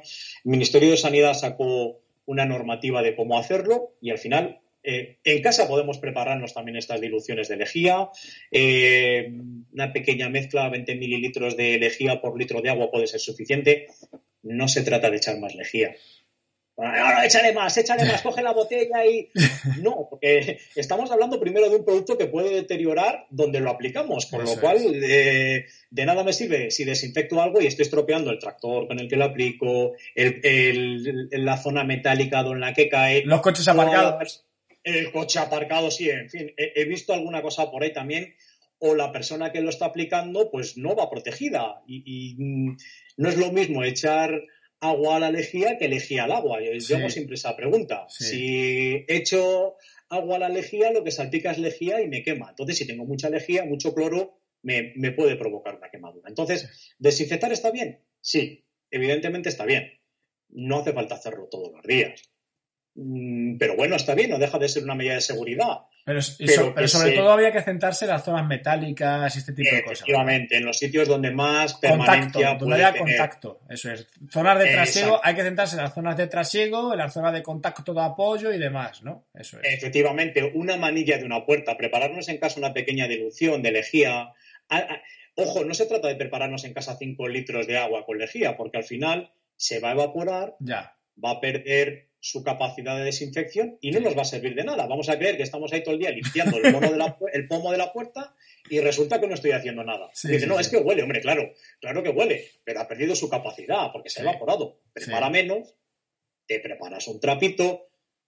Ministerio 0.51 0.91
de 0.91 0.97
Sanidad 0.97 1.33
sacó 1.33 2.01
una 2.29 2.45
normativa 2.45 3.01
de 3.01 3.15
cómo 3.15 3.39
hacerlo 3.39 3.95
y 4.01 4.11
al 4.11 4.19
final 4.19 4.61
Eh, 4.81 5.17
en 5.25 5.41
casa 5.41 5.67
podemos 5.67 5.97
prepararnos 5.97 6.53
también 6.53 6.77
estas 6.77 7.01
diluciones 7.01 7.49
de 7.49 7.57
lejía. 7.57 8.09
Eh, 8.49 9.29
una 9.73 9.91
pequeña 9.91 10.29
mezcla, 10.29 10.69
20 10.69 10.95
mililitros 10.95 11.57
de 11.57 11.77
lejía 11.77 12.21
por 12.21 12.39
litro 12.39 12.61
de 12.61 12.69
agua 12.69 12.89
puede 12.89 13.07
ser 13.07 13.19
suficiente. 13.19 13.87
No 14.41 14.69
se 14.69 14.83
trata 14.83 15.09
de 15.09 15.17
echar 15.17 15.37
más 15.37 15.53
lejía. 15.53 15.95
Ahora 16.81 17.25
échale 17.25 17.53
más, 17.53 17.75
échale 17.77 18.05
más, 18.05 18.21
coge 18.21 18.41
la 18.41 18.53
botella 18.53 19.05
y. 19.05 19.29
No, 19.83 20.07
porque 20.09 20.59
estamos 20.75 21.11
hablando 21.11 21.39
primero 21.39 21.69
de 21.69 21.75
un 21.77 21.85
producto 21.85 22.17
que 22.17 22.27
puede 22.27 22.49
deteriorar 22.53 23.25
donde 23.29 23.59
lo 23.59 23.69
aplicamos, 23.69 24.25
con 24.27 24.43
lo 24.43 24.55
cual 24.61 24.77
eh, 25.03 25.65
de 25.89 26.05
nada 26.05 26.23
me 26.23 26.33
sirve 26.33 26.71
si 26.71 26.83
desinfecto 26.85 27.41
algo 27.41 27.61
y 27.61 27.67
estoy 27.67 27.83
estropeando 27.83 28.31
el 28.31 28.39
tractor 28.39 28.87
con 28.87 28.99
el 28.99 29.07
que 29.07 29.15
lo 29.15 29.25
aplico, 29.25 29.93
el- 30.15 30.39
el- 30.43 31.29
la 31.45 31.57
zona 31.57 31.83
metálica 31.83 32.39
en 32.41 32.59
la 32.59 32.73
que 32.73 32.89
cae. 32.89 33.23
Los 33.25 33.41
coches 33.41 33.67
aparcados. 33.67 34.45
El 34.83 35.11
coche 35.11 35.39
aparcado, 35.39 35.91
sí, 35.91 36.09
en 36.09 36.29
fin. 36.29 36.53
He, 36.57 36.81
he 36.81 36.85
visto 36.85 37.13
alguna 37.13 37.41
cosa 37.41 37.69
por 37.69 37.83
ahí 37.83 37.91
también. 37.93 38.33
O 38.81 38.95
la 38.95 39.11
persona 39.11 39.51
que 39.51 39.59
lo 39.59 39.69
está 39.69 39.85
aplicando, 39.87 40.49
pues 40.49 40.77
no 40.77 40.95
va 40.95 41.09
protegida. 41.09 41.81
Y, 41.85 42.01
y, 42.05 42.35
mm, 42.41 42.77
no 43.17 43.29
es 43.29 43.37
lo 43.37 43.51
mismo 43.51 43.83
echar 43.83 44.31
agua 44.81 45.17
a 45.17 45.19
la 45.19 45.31
lejía 45.31 45.77
que 45.77 45.87
lejía 45.87 46.23
al 46.23 46.31
agua. 46.31 46.59
Yo, 46.61 46.79
Sí. 46.79 46.93
hago 46.93 47.09
siempre 47.09 47.35
esa 47.35 47.55
pregunta. 47.55 48.05
Sí. 48.09 48.23
Si 48.25 49.05
echo 49.07 49.75
agua 50.09 50.37
a 50.37 50.39
la 50.39 50.49
lejía, 50.49 50.91
lo 50.91 51.03
que 51.03 51.11
salpica 51.11 51.51
es 51.51 51.57
lejía 51.59 52.01
y 52.01 52.07
me 52.07 52.23
quema. 52.23 52.49
Entonces, 52.49 52.77
si 52.77 52.87
tengo 52.87 53.05
mucha 53.05 53.29
lejía, 53.29 53.65
mucho 53.65 53.93
cloro, 53.93 54.39
me, 54.61 54.93
me 54.95 55.11
puede 55.11 55.35
provocar 55.35 55.75
una 55.75 55.89
quemadura. 55.89 56.27
Entonces, 56.29 56.93
¿desinfectar 56.97 57.51
está 57.51 57.71
bien? 57.71 58.03
Sí, 58.21 58.65
evidentemente 58.91 59.49
está 59.49 59.65
bien. 59.65 59.99
No 60.49 60.79
hace 60.79 60.93
falta 60.93 61.15
hacerlo 61.15 61.47
todos 61.49 61.71
los 61.73 61.83
días. 61.83 62.21
Mm, 62.95 63.57
Pero 63.57 63.75
bueno, 63.75 63.95
está 63.95 64.15
bien, 64.15 64.29
no 64.31 64.39
deja 64.39 64.57
de 64.57 64.67
ser 64.69 64.83
una 64.83 64.95
medida 64.95 65.13
de 65.15 65.21
seguridad. 65.21 65.79
Pero, 66.05 66.21
Pero 66.75 66.87
sobre 66.87 67.11
se- 67.11 67.15
todo 67.17 67.31
había 67.31 67.51
que 67.51 67.61
centrarse 67.61 68.05
en 68.05 68.11
las 68.11 68.23
zonas 68.23 68.47
metálicas 68.47 69.35
y 69.35 69.39
este 69.39 69.53
tipo 69.53 69.75
de 69.75 69.83
cosas. 69.83 69.99
Efectivamente, 69.99 70.57
en 70.57 70.65
los 70.65 70.77
sitios 70.77 71.07
donde 71.07 71.29
más 71.29 71.73
Contacto, 71.75 72.39
donde 72.59 72.75
haya 72.77 72.93
tener. 72.93 73.17
contacto, 73.17 73.59
eso 73.69 73.91
es. 73.91 74.07
Zonas 74.31 74.57
de 74.57 74.71
trasiego, 74.71 75.07
Exacto. 75.09 75.27
hay 75.27 75.35
que 75.35 75.43
centrarse 75.43 75.75
en 75.75 75.81
las 75.83 75.93
zonas 75.93 76.17
de 76.17 76.27
trasiego, 76.27 76.93
en 76.93 76.99
las 76.99 77.13
zonas 77.13 77.33
de 77.33 77.43
contacto 77.43 77.93
de 77.93 78.01
apoyo 78.01 78.51
y 78.51 78.57
demás, 78.57 79.03
¿no? 79.03 79.27
Eso 79.35 79.59
es. 79.61 79.73
Efectivamente, 79.73 80.51
una 80.55 80.77
manilla 80.77 81.17
de 81.19 81.25
una 81.25 81.45
puerta, 81.45 81.77
prepararnos 81.77 82.27
en 82.29 82.37
casa 82.39 82.59
una 82.59 82.73
pequeña 82.73 83.07
dilución 83.07 83.61
de 83.61 83.71
lejía. 83.71 84.33
Ojo, 85.35 85.63
no 85.63 85.73
se 85.73 85.85
trata 85.85 86.07
de 86.09 86.15
prepararnos 86.15 86.63
en 86.65 86.73
casa 86.73 86.97
5 86.97 87.27
litros 87.29 87.65
de 87.67 87.77
agua 87.77 88.05
con 88.05 88.17
lejía, 88.17 88.57
porque 88.57 88.77
al 88.77 88.83
final 88.83 89.31
se 89.55 89.79
va 89.79 89.89
a 89.89 89.93
evaporar, 89.93 90.55
Ya. 90.59 90.95
va 91.23 91.31
a 91.31 91.39
perder 91.39 92.08
su 92.21 92.43
capacidad 92.43 92.97
de 92.97 93.05
desinfección 93.05 93.77
y 93.81 93.91
no 93.91 94.01
nos 94.01 94.17
va 94.17 94.23
a 94.23 94.25
servir 94.25 94.53
de 94.55 94.63
nada. 94.65 94.87
Vamos 94.87 95.07
a 95.09 95.17
creer 95.17 95.37
que 95.37 95.43
estamos 95.43 95.71
ahí 95.71 95.83
todo 95.83 95.93
el 95.93 95.99
día 96.01 96.11
limpiando 96.11 96.57
el, 96.57 96.63
de 96.63 96.97
la 96.97 97.17
pu- 97.17 97.29
el 97.31 97.47
pomo 97.47 97.71
de 97.71 97.77
la 97.77 97.93
puerta 97.93 98.35
y 98.69 98.79
resulta 98.81 99.21
que 99.21 99.27
no 99.27 99.33
estoy 99.35 99.51
haciendo 99.51 99.83
nada. 99.83 100.09
Sí, 100.13 100.27
dice, 100.27 100.41
sí, 100.41 100.45
no, 100.47 100.55
sí. 100.55 100.61
es 100.61 100.69
que 100.69 100.77
huele, 100.77 101.01
hombre, 101.03 101.21
claro, 101.21 101.49
claro 101.79 102.03
que 102.03 102.09
huele, 102.09 102.45
pero 102.65 102.81
ha 102.81 102.87
perdido 102.87 103.15
su 103.15 103.29
capacidad 103.29 103.91
porque 103.93 104.09
se 104.09 104.19
ha 104.19 104.23
evaporado. 104.23 104.81
Prepara 104.93 105.29
menos, 105.29 105.75
te 106.45 106.59
preparas 106.59 107.07
un 107.07 107.19
trapito, 107.21 107.87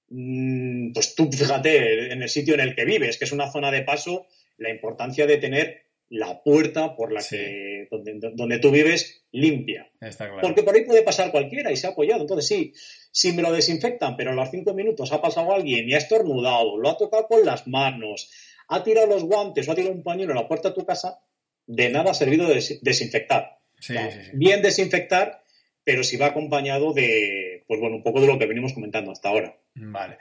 mm, 0.10 0.94
pues 0.94 1.16
tú 1.16 1.30
fíjate 1.32 2.12
en 2.14 2.22
el 2.22 2.30
sitio 2.30 2.54
en 2.54 2.62
el 2.62 2.76
que 2.76 2.86
vives, 2.86 3.18
que 3.18 3.26
es 3.26 3.32
una 3.32 3.52
zona 3.52 3.72
de 3.72 3.82
paso, 3.84 4.28
la 4.58 4.70
importancia 4.70 5.26
de 5.26 5.38
tener 5.38 5.82
la 6.10 6.44
puerta 6.44 6.96
por 6.96 7.12
la 7.14 7.22
Sí. 7.22 7.38
que 7.38 7.88
donde, 7.90 8.20
donde 8.34 8.60
tú 8.60 8.70
vives 8.70 9.24
limpia. 9.32 9.90
Está 10.02 10.26
claro. 10.28 10.42
Porque 10.42 10.62
por 10.64 10.76
ahí 10.76 10.84
puede 10.86 11.04
pasar 11.04 11.32
cualquiera 11.32 11.72
y 11.72 11.78
se 11.78 11.88
ha 11.88 11.92
apoyado. 11.92 12.22
Entonces, 12.22 12.48
sí, 12.48 12.74
si 13.12 13.34
me 13.34 13.42
lo 13.42 13.52
desinfectan, 13.52 14.16
pero 14.16 14.32
a 14.32 14.34
los 14.34 14.50
cinco 14.52 14.74
minutos 14.74 15.12
ha 15.12 15.22
pasado 15.22 15.54
alguien 15.54 15.88
y 15.90 15.94
ha 15.94 15.98
estornudado, 15.98 16.78
lo 16.78 16.90
ha 16.90 16.98
tocado 16.98 17.28
con 17.28 17.46
las 17.46 17.68
manos, 17.68 18.30
ha 18.70 18.84
tirado 18.84 19.08
los 19.08 19.24
guantes 19.24 19.68
o 19.68 19.72
ha 19.72 19.76
tirado 19.76 19.94
un 19.94 20.04
pañuelo 20.04 20.32
a 20.34 20.36
la 20.44 20.48
puerta 20.48 20.70
de 20.70 20.76
tu 20.76 20.86
casa, 20.86 21.20
de 21.68 21.90
nada 21.90 22.12
ha 22.12 22.14
servido 22.14 22.48
de 22.48 22.56
des- 22.56 22.80
desinfectar. 22.82 23.60
Sí, 23.80 23.94
O 23.94 23.98
sea, 24.00 24.12
sí, 24.12 24.20
sí. 24.26 24.32
Bien 24.34 24.62
desinfectar, 24.62 25.44
pero 25.84 26.04
si 26.04 26.16
va 26.18 26.28
acompañado 26.28 26.94
de, 26.94 27.41
pues 27.72 27.80
bueno, 27.80 27.96
un 27.96 28.04
poco 28.04 28.20
de 28.20 28.28
lo 28.28 28.38
que 28.38 28.48
venimos 28.48 28.74
comentando 28.74 29.14
hasta 29.14 29.30
ahora. 29.30 29.56
Vale. 29.76 30.18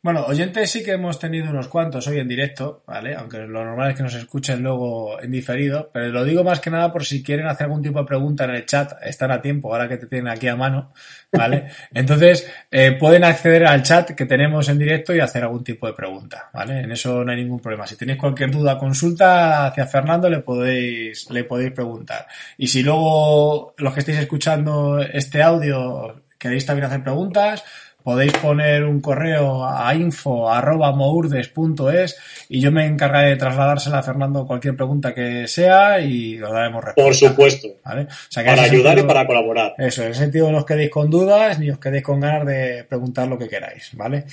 Bueno, 0.00 0.24
oyentes 0.24 0.70
sí 0.70 0.82
que 0.82 0.92
hemos 0.92 1.18
tenido 1.18 1.50
unos 1.50 1.68
cuantos 1.68 2.06
hoy 2.06 2.18
en 2.18 2.28
directo, 2.28 2.82
¿vale? 2.86 3.14
Aunque 3.14 3.40
lo 3.40 3.62
normal 3.62 3.90
es 3.90 3.96
que 3.96 4.02
nos 4.02 4.14
escuchen 4.14 4.62
luego 4.62 5.20
en 5.20 5.30
diferido, 5.30 5.90
pero 5.92 6.08
lo 6.08 6.24
digo 6.24 6.44
más 6.44 6.60
que 6.60 6.70
nada 6.70 6.90
por 6.92 7.04
si 7.04 7.22
quieren 7.22 7.46
hacer 7.46 7.66
algún 7.66 7.82
tipo 7.82 7.98
de 7.98 8.06
pregunta 8.06 8.44
en 8.44 8.52
el 8.52 8.64
chat, 8.64 8.92
están 9.02 9.32
a 9.32 9.42
tiempo, 9.42 9.70
ahora 9.70 9.86
que 9.86 9.98
te 9.98 10.06
tienen 10.06 10.28
aquí 10.28 10.48
a 10.48 10.56
mano, 10.56 10.94
¿vale? 11.30 11.68
Entonces, 11.94 12.50
eh, 12.70 12.92
pueden 12.92 13.24
acceder 13.24 13.66
al 13.66 13.82
chat 13.82 14.12
que 14.12 14.24
tenemos 14.24 14.66
en 14.70 14.78
directo 14.78 15.14
y 15.14 15.20
hacer 15.20 15.42
algún 15.42 15.64
tipo 15.64 15.86
de 15.86 15.92
pregunta, 15.92 16.48
¿vale? 16.54 16.80
En 16.80 16.92
eso 16.92 17.22
no 17.22 17.32
hay 17.32 17.38
ningún 17.38 17.60
problema. 17.60 17.86
Si 17.86 17.96
tenéis 17.96 18.18
cualquier 18.18 18.50
duda, 18.50 18.78
consulta 18.78 19.66
hacia 19.66 19.86
Fernando, 19.86 20.30
le 20.30 20.40
podéis, 20.40 21.30
le 21.30 21.44
podéis 21.44 21.72
preguntar. 21.72 22.26
Y 22.56 22.66
si 22.66 22.82
luego 22.82 23.74
los 23.76 23.92
que 23.92 24.00
estéis 24.00 24.18
escuchando 24.18 25.00
este 25.00 25.42
audio 25.42 26.23
queréis 26.44 26.66
también 26.66 26.84
hacer 26.86 27.02
preguntas, 27.02 27.64
podéis 28.02 28.32
poner 28.34 28.84
un 28.84 29.00
correo 29.00 29.64
a 29.66 29.94
info.mourdes.es 29.94 32.16
y 32.50 32.60
yo 32.60 32.70
me 32.70 32.84
encargaré 32.86 33.30
de 33.30 33.36
trasladársela 33.36 33.98
a 34.00 34.02
Fernando 34.02 34.46
cualquier 34.46 34.76
pregunta 34.76 35.14
que 35.14 35.48
sea 35.48 36.00
y 36.00 36.40
os 36.42 36.52
daremos 36.52 36.84
respuesta. 36.84 37.02
Por 37.02 37.14
supuesto. 37.30 37.68
¿vale? 37.84 38.02
O 38.02 38.06
sea 38.28 38.44
Para 38.44 38.62
ayudar 38.62 38.94
y 38.94 39.00
sentido- 39.00 39.06
para 39.06 39.26
colaborar. 39.26 39.74
eso, 39.78 40.02
en 40.02 40.10
ese 40.10 40.20
sentido 40.20 40.50
no 40.52 40.58
os 40.58 40.66
quedéis 40.66 40.90
con 40.90 41.08
dudas 41.10 41.58
ni 41.58 41.70
os 41.70 41.78
quedéis 41.78 42.02
con 42.04 42.20
ganas 42.20 42.44
de 42.46 42.84
preguntar 42.88 43.26
lo 43.28 43.38
que 43.38 43.48
queráis, 43.48 43.90
¿vale? 43.94 44.24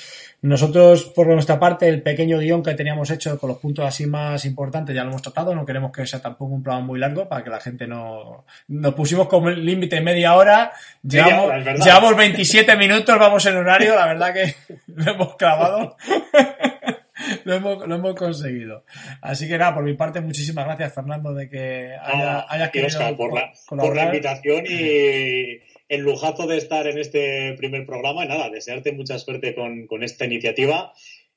Nosotros, 0.44 1.04
por 1.06 1.28
nuestra 1.28 1.60
parte, 1.60 1.88
el 1.88 2.02
pequeño 2.02 2.40
guion 2.40 2.64
que 2.64 2.74
teníamos 2.74 3.12
hecho 3.12 3.38
con 3.38 3.50
los 3.50 3.60
puntos 3.60 3.86
así 3.86 4.08
más 4.08 4.44
importantes 4.46 4.96
ya 4.96 5.04
lo 5.04 5.12
hemos 5.12 5.22
tratado, 5.22 5.54
no 5.54 5.64
queremos 5.64 5.92
que 5.92 6.08
sea 6.08 6.20
tampoco 6.20 6.56
un 6.56 6.64
programa 6.64 6.88
muy 6.88 7.00
largo 7.00 7.30
para 7.30 7.44
que 7.44 7.52
la 7.52 7.60
gente 7.60 7.86
no... 7.86 8.44
Nos 8.68 8.96
pusimos 8.96 9.28
como 9.28 9.52
límite 9.52 10.02
media 10.02 10.34
hora, 10.34 10.72
Media 11.04 11.26
llevamos, 11.26 11.46
hora, 11.46 11.60
es 11.60 11.66
verdad. 11.66 11.86
llevamos 11.86 12.18
27 12.18 12.76
minutos, 12.76 13.20
vamos 13.20 13.46
en 13.46 13.58
horario, 13.58 13.96
la 13.96 14.08
verdad 14.08 14.34
que 14.34 14.56
lo 14.88 15.12
hemos 15.12 15.36
clavado. 15.36 15.96
Lo 17.44 17.56
hemos, 17.56 17.88
lo 17.88 17.96
hemos 17.96 18.16
conseguido. 18.16 18.86
Así 19.22 19.48
que 19.48 19.58
nada, 19.58 19.76
por 19.76 19.84
mi 19.84 19.94
parte, 19.94 20.22
muchísimas 20.22 20.66
gracias, 20.66 20.94
Fernando, 20.94 21.34
de 21.34 21.50
que 21.50 21.96
haya, 22.02 22.40
Ah, 22.40 22.46
hayas 22.50 22.70
y 22.70 22.72
querido 22.72 22.88
Óscar, 22.88 23.16
por 23.16 23.34
la, 23.34 23.54
por 23.68 23.96
la 23.96 24.06
invitación 24.06 24.66
y 24.68 25.60
el 25.90 26.02
lujazo 26.02 26.48
de 26.48 26.58
estar 26.58 26.88
en 26.88 26.98
este 26.98 27.54
primer 27.58 27.86
programa. 27.86 28.26
Y 28.26 28.28
nada, 28.28 28.50
desearte 28.50 28.92
mucha 28.94 29.20
suerte 29.20 29.54
con, 29.54 29.88
con 29.88 30.04
esta 30.04 30.26
iniciativa, 30.26 30.94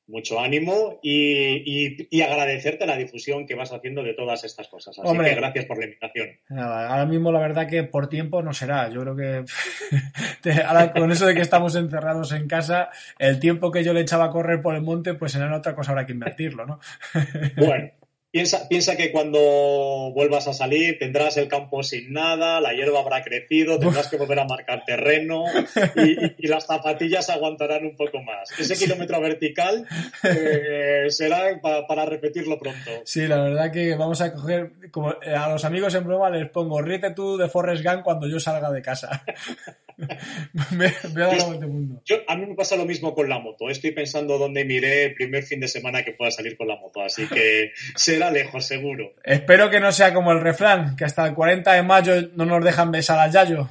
mucho 0.07 0.39
ánimo 0.39 0.99
y, 1.03 1.63
y- 1.65 2.09
y 2.11 2.21
agradecerte 2.23 2.87
la 2.87 2.97
difusión 2.97 3.47
que 3.47 3.55
vas 3.55 3.73
haciendo 3.73 4.03
de 4.03 4.13
todas 4.15 4.45
estas 4.45 4.69
cosas. 4.69 4.99
Así 4.99 5.09
Hombre. 5.09 5.31
que 5.31 5.37
gracias 5.37 5.65
por 5.65 5.79
la 5.79 5.85
invitación. 5.87 6.29
Nada, 6.51 6.89
ahora 6.91 7.07
mismo 7.07 7.33
la 7.33 7.39
verdad 7.41 7.67
que 7.67 7.85
por 7.85 8.09
tiempo 8.09 8.43
no 8.43 8.53
será. 8.53 8.91
Yo 8.91 9.01
creo 9.01 9.17
que 9.17 9.45
te- 10.43 10.63
ahora 10.63 10.93
con 10.93 11.11
eso 11.11 11.27
de 11.27 11.35
que 11.35 11.41
estamos 11.41 11.75
encerrados 11.77 12.33
en 12.33 12.47
casa, 12.49 12.91
el 13.19 13.41
tiempo 13.41 13.71
que 13.71 13.83
yo 13.83 13.93
le 13.95 14.01
echaba 14.03 14.27
a 14.27 14.31
correr 14.31 14.61
por 14.61 14.75
el 14.75 14.83
monte, 14.83 15.15
pues 15.15 15.35
en 15.37 15.51
otra 15.53 15.75
cosa 15.75 15.93
habrá 15.93 16.05
que 16.07 16.13
invertirlo, 16.13 16.67
¿no? 16.67 16.81
Bueno, 17.57 17.91
piensa, 18.35 18.69
piensa 18.69 18.97
que 18.97 19.13
cuando 19.13 19.39
vuelvas 20.13 20.49
a 20.49 20.53
salir 20.53 20.99
tendrás 20.99 21.37
el 21.37 21.47
campo 21.47 21.85
sin 21.85 22.13
nada, 22.13 22.61
la 22.61 22.73
hierba 22.75 22.99
habrá 22.99 23.23
crecido, 23.23 23.79
tendrás 23.79 24.09
que 24.09 24.17
volver 24.17 24.41
a 24.41 24.45
marcar 24.45 24.83
terreno 24.85 25.45
y, 25.95 26.01
y- 26.27 26.35
y 26.39 26.47
las 26.49 26.67
zapatillas 26.67 27.31
aguantarán 27.31 27.85
un 27.87 27.95
poco 27.97 28.21
más. 28.23 28.51
Ese 28.59 28.75
kilómetro 28.77 29.21
vertical 29.21 29.87
eh, 30.25 31.05
será 31.11 31.61
pa- 31.63 31.87
para 31.87 32.05
repetirlo 32.07 32.59
pronto. 32.59 32.91
Sí, 33.05 33.29
la 33.29 33.41
verdad 33.41 33.71
que 33.71 33.95
vamos 33.95 34.21
a 34.21 34.33
coger, 34.33 34.73
como 34.91 35.13
eh, 35.23 35.35
a 35.37 35.49
los 35.49 35.65
amigos 35.65 35.95
en 35.95 36.03
broma 36.05 36.29
les 36.31 36.51
pongo, 36.51 36.83
ríete 36.83 37.13
tú 37.13 37.37
de 37.37 37.49
Forrest 37.49 37.85
Gump 37.85 38.03
cuando 38.03 38.27
yo 38.27 38.41
salga 38.41 38.71
de 38.73 38.83
casa. 38.83 39.23
me, 40.73 40.93
me 41.15 41.23
ha 41.23 41.27
dado 41.27 41.53
este 41.55 41.67
mundo. 41.67 42.03
Yo, 42.05 42.17
a 42.27 42.37
mí 42.37 42.47
me 42.47 42.55
pasa 42.55 42.77
lo 42.77 42.85
mismo 42.85 43.15
con 43.15 43.29
la 43.29 43.39
moto. 43.39 43.71
Estoy 43.71 43.93
pensando 43.93 44.39
dónde 44.39 44.65
miré 44.65 45.05
el 45.07 45.15
primer 45.15 45.43
fin 45.45 45.61
de 45.61 45.69
semana 45.69 46.05
que 46.05 46.13
pueda 46.13 46.31
salir 46.31 46.57
con 46.57 46.69
la 46.69 46.77
moto, 46.77 47.03
así 47.03 47.27
que 47.27 47.73
será 47.97 48.31
lejos, 48.31 48.67
seguro. 48.67 49.15
Espero 49.23 49.71
que 49.71 49.81
no 49.81 49.93
sea 49.93 50.13
como 50.15 50.33
el 50.33 50.41
refrán, 50.41 50.97
que 50.97 51.05
hasta 51.05 51.27
el 51.27 51.35
40 51.35 51.73
de 51.73 51.83
mayo 51.83 52.15
no 52.35 52.45
nos 52.47 52.65
dejan 52.65 52.91
besar 52.91 53.19
al 53.19 53.31
Yayo. 53.33 53.69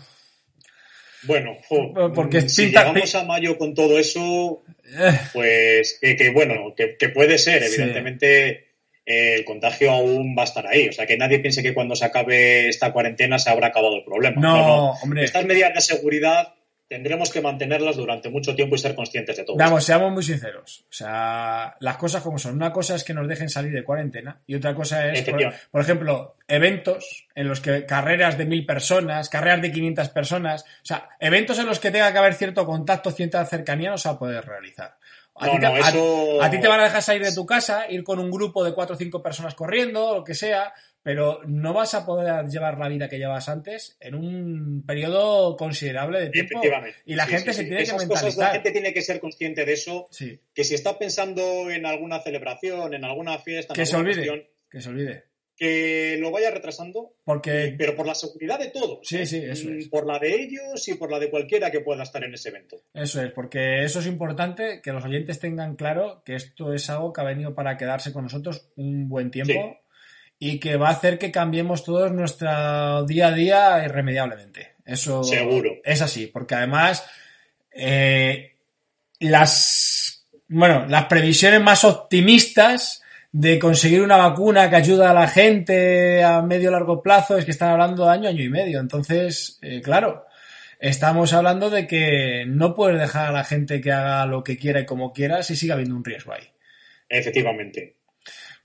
Bueno, 1.25 1.55
jo, 1.69 2.11
Porque 2.13 2.41
mm, 2.41 2.49
si 2.49 2.63
pinta- 2.65 2.81
llegamos 2.81 3.15
a 3.15 3.23
mayo 3.23 3.57
con 3.57 3.73
todo 3.73 3.97
eso, 3.97 4.61
Eh, 4.85 5.19
pues 5.31 5.97
que, 6.01 6.15
que, 6.17 6.31
bueno, 6.31 6.73
que, 6.75 6.97
que 6.97 7.09
puede 7.09 7.37
ser, 7.37 7.63
evidentemente 7.63 8.62
el 9.05 9.43
contagio 9.45 9.91
aún 9.91 10.35
va 10.37 10.43
a 10.43 10.45
estar 10.45 10.65
ahí. 10.67 10.87
O 10.89 10.91
sea, 10.91 11.05
que 11.05 11.17
nadie 11.17 11.39
piense 11.39 11.63
que 11.63 11.73
cuando 11.73 11.95
se 11.95 12.05
acabe 12.05 12.69
esta 12.69 12.93
cuarentena 12.93 13.39
se 13.39 13.49
habrá 13.49 13.67
acabado 13.67 13.97
el 13.97 14.03
problema. 14.03 14.41
no, 14.41 14.91
hombre. 14.91 15.23
Estas 15.23 15.45
medidas 15.45 15.73
de 15.73 15.81
seguridad 15.81 16.53
tendremos 16.93 17.31
que 17.31 17.41
mantenerlas 17.41 17.95
durante 17.95 18.29
mucho 18.29 18.55
tiempo 18.55 18.75
y 18.75 18.77
ser 18.77 18.93
conscientes 18.93 19.35
de 19.35 19.43
todo. 19.43 19.57
Vamos, 19.57 19.83
seamos 19.83 20.11
muy 20.11 20.21
sinceros. 20.21 20.85
O 20.89 20.93
sea, 20.93 21.75
las 21.79 21.97
cosas 21.97 22.21
como 22.21 22.37
son. 22.37 22.55
Una 22.55 22.71
cosa 22.71 22.95
es 22.95 23.03
que 23.03 23.15
nos 23.15 23.27
dejen 23.27 23.49
salir 23.49 23.71
de 23.71 23.83
cuarentena 23.83 24.39
y 24.45 24.53
otra 24.53 24.75
cosa 24.75 25.11
es, 25.11 25.23
por, 25.23 25.41
por 25.71 25.81
ejemplo, 25.81 26.35
eventos 26.47 27.27
en 27.33 27.47
los 27.47 27.61
que 27.61 27.87
carreras 27.87 28.37
de 28.37 28.45
mil 28.45 28.63
personas, 28.65 29.27
carreras 29.29 29.63
de 29.63 29.71
500 29.71 30.09
personas, 30.09 30.63
o 30.63 30.85
sea, 30.85 31.09
eventos 31.19 31.57
en 31.57 31.65
los 31.65 31.79
que 31.79 31.89
tenga 31.89 32.11
que 32.11 32.19
haber 32.19 32.35
cierto 32.35 32.63
contacto, 32.63 33.09
cierta 33.09 33.43
cercanía, 33.45 33.89
no 33.89 33.97
se 33.97 34.09
va 34.09 34.15
a 34.15 34.19
poder 34.19 34.45
realizar. 34.45 34.95
A, 35.35 35.47
No, 35.47 35.53
ti 35.53 35.59
te, 35.59 35.65
no, 35.67 35.77
eso- 35.77 36.41
a 36.43 36.49
ti 36.51 36.59
te 36.59 36.67
van 36.67 36.79
a 36.79 36.83
dejar 36.83 37.01
salir 37.01 37.23
de 37.23 37.33
tu 37.33 37.45
casa, 37.45 37.89
ir 37.89 38.03
con 38.03 38.19
un 38.19 38.29
grupo 38.29 38.63
de 38.63 38.73
cuatro 38.73 38.95
o 38.95 38.99
cinco 38.99 39.21
personas 39.23 39.55
corriendo, 39.55 40.13
lo 40.15 40.23
que 40.23 40.35
sea, 40.35 40.73
pero 41.01 41.41
no 41.45 41.73
vas 41.73 41.95
a 41.95 42.05
poder 42.05 42.45
llevar 42.47 42.77
la 42.77 42.87
vida 42.87 43.09
que 43.09 43.17
llevas 43.17 43.49
antes 43.49 43.97
en 43.99 44.15
un 44.15 44.83
periodo 44.85 45.57
considerable 45.57 46.19
de 46.21 46.29
tiempo. 46.29 46.61
Y 47.05 47.15
la 47.15 47.25
Sí, 47.25 47.31
gente 47.31 47.51
sí, 47.51 47.57
se 47.57 47.63
sí. 47.63 47.67
tiene 47.67 47.83
Esas 47.83 48.01
que 48.03 48.07
cosas, 48.07 48.23
mentalizar. 48.23 48.47
la 48.47 48.53
gente 48.53 48.71
tiene 48.71 48.93
que 48.93 49.01
ser 49.01 49.19
consciente 49.19 49.65
de 49.65 49.73
eso, 49.73 50.07
Sí, 50.11 50.39
que 50.53 50.63
si 50.63 50.75
está 50.75 50.97
pensando 50.99 51.69
en 51.71 51.85
alguna 51.87 52.21
celebración, 52.21 52.93
en 52.93 53.03
alguna 53.03 53.39
fiesta, 53.39 53.73
en 53.73 53.75
que 53.75 53.85
se 53.85 53.95
olvide. 53.97 54.13
cuestión, 54.27 54.43
Que 54.69 54.81
se 54.81 54.89
olvide. 54.89 55.23
Que 55.55 56.17
lo 56.19 56.31
vaya 56.31 56.49
retrasando, 56.51 57.13
Porque 57.23 57.75
pero 57.77 57.95
por 57.95 58.07
la 58.07 58.15
seguridad 58.15 58.59
de 58.59 58.71
todos. 58.71 58.99
Sí, 59.03 59.25
sí, 59.25 59.37
eso 59.37 59.69
es. 59.69 59.87
Por 59.87 60.07
la 60.07 60.17
de 60.19 60.33
ellos 60.33 60.87
y 60.87 60.95
por 60.95 61.11
la 61.11 61.19
de 61.19 61.29
cualquiera 61.29 61.69
que 61.69 61.81
pueda 61.81 62.03
estar 62.03 62.23
en 62.23 62.33
ese 62.33 62.49
evento. 62.49 62.81
Eso 62.93 63.21
es, 63.21 63.31
porque 63.31 63.83
eso 63.83 63.99
es 63.99 64.07
importante 64.07 64.81
que 64.81 64.91
los 64.91 65.03
oyentes 65.03 65.39
tengan 65.39 65.75
claro 65.75 66.23
que 66.25 66.35
esto 66.35 66.73
es 66.73 66.89
algo 66.89 67.13
que 67.13 67.21
ha 67.21 67.25
venido 67.25 67.53
para 67.53 67.77
quedarse 67.77 68.11
con 68.11 68.23
nosotros 68.23 68.69
un 68.75 69.07
buen 69.07 69.29
tiempo 69.29 69.79
y 70.39 70.59
que 70.59 70.75
va 70.75 70.89
a 70.89 70.93
hacer 70.93 71.19
que 71.19 71.31
cambiemos 71.31 71.83
todos 71.83 72.11
nuestro 72.11 73.05
día 73.05 73.27
a 73.27 73.33
día 73.33 73.85
irremediablemente. 73.85 74.73
Eso 74.85 75.23
Seguro. 75.23 75.75
es 75.83 76.01
así, 76.01 76.27
porque 76.27 76.55
además 76.55 77.05
eh, 77.71 78.55
las 79.19 80.27
bueno, 80.47 80.85
las 80.87 81.05
previsiones 81.05 81.61
más 81.61 81.83
optimistas 81.83 83.02
de 83.33 83.57
conseguir 83.57 84.03
una 84.03 84.17
vacuna 84.17 84.69
que 84.69 84.75
ayuda 84.75 85.09
a 85.09 85.13
la 85.13 85.27
gente 85.27 86.23
a 86.23 86.43
medio 86.43 86.69
largo 86.69 87.01
plazo 87.01 87.35
es 87.35 87.45
que 87.45 87.51
están 87.51 87.71
hablando 87.71 88.05
de 88.05 88.11
año, 88.11 88.29
año 88.29 88.43
y 88.43 88.49
medio. 88.49 88.79
Entonces, 88.79 89.57
eh, 89.63 89.81
claro, 89.81 90.27
estamos 90.79 91.33
hablando 91.33 91.71
de 91.71 91.87
que 91.87 92.45
no 92.47 92.75
puedes 92.75 93.01
dejar 93.01 93.29
a 93.29 93.31
la 93.31 93.43
gente 93.43 93.81
que 93.81 93.91
haga 93.91 94.27
lo 94.27 94.43
que 94.43 94.55
quiera 94.55 94.81
y 94.81 94.85
como 94.85 95.11
quiera 95.11 95.41
si 95.41 95.55
sigue 95.55 95.73
habiendo 95.73 95.95
un 95.95 96.05
riesgo 96.05 96.31
ahí. 96.31 96.47
Efectivamente. 97.09 97.95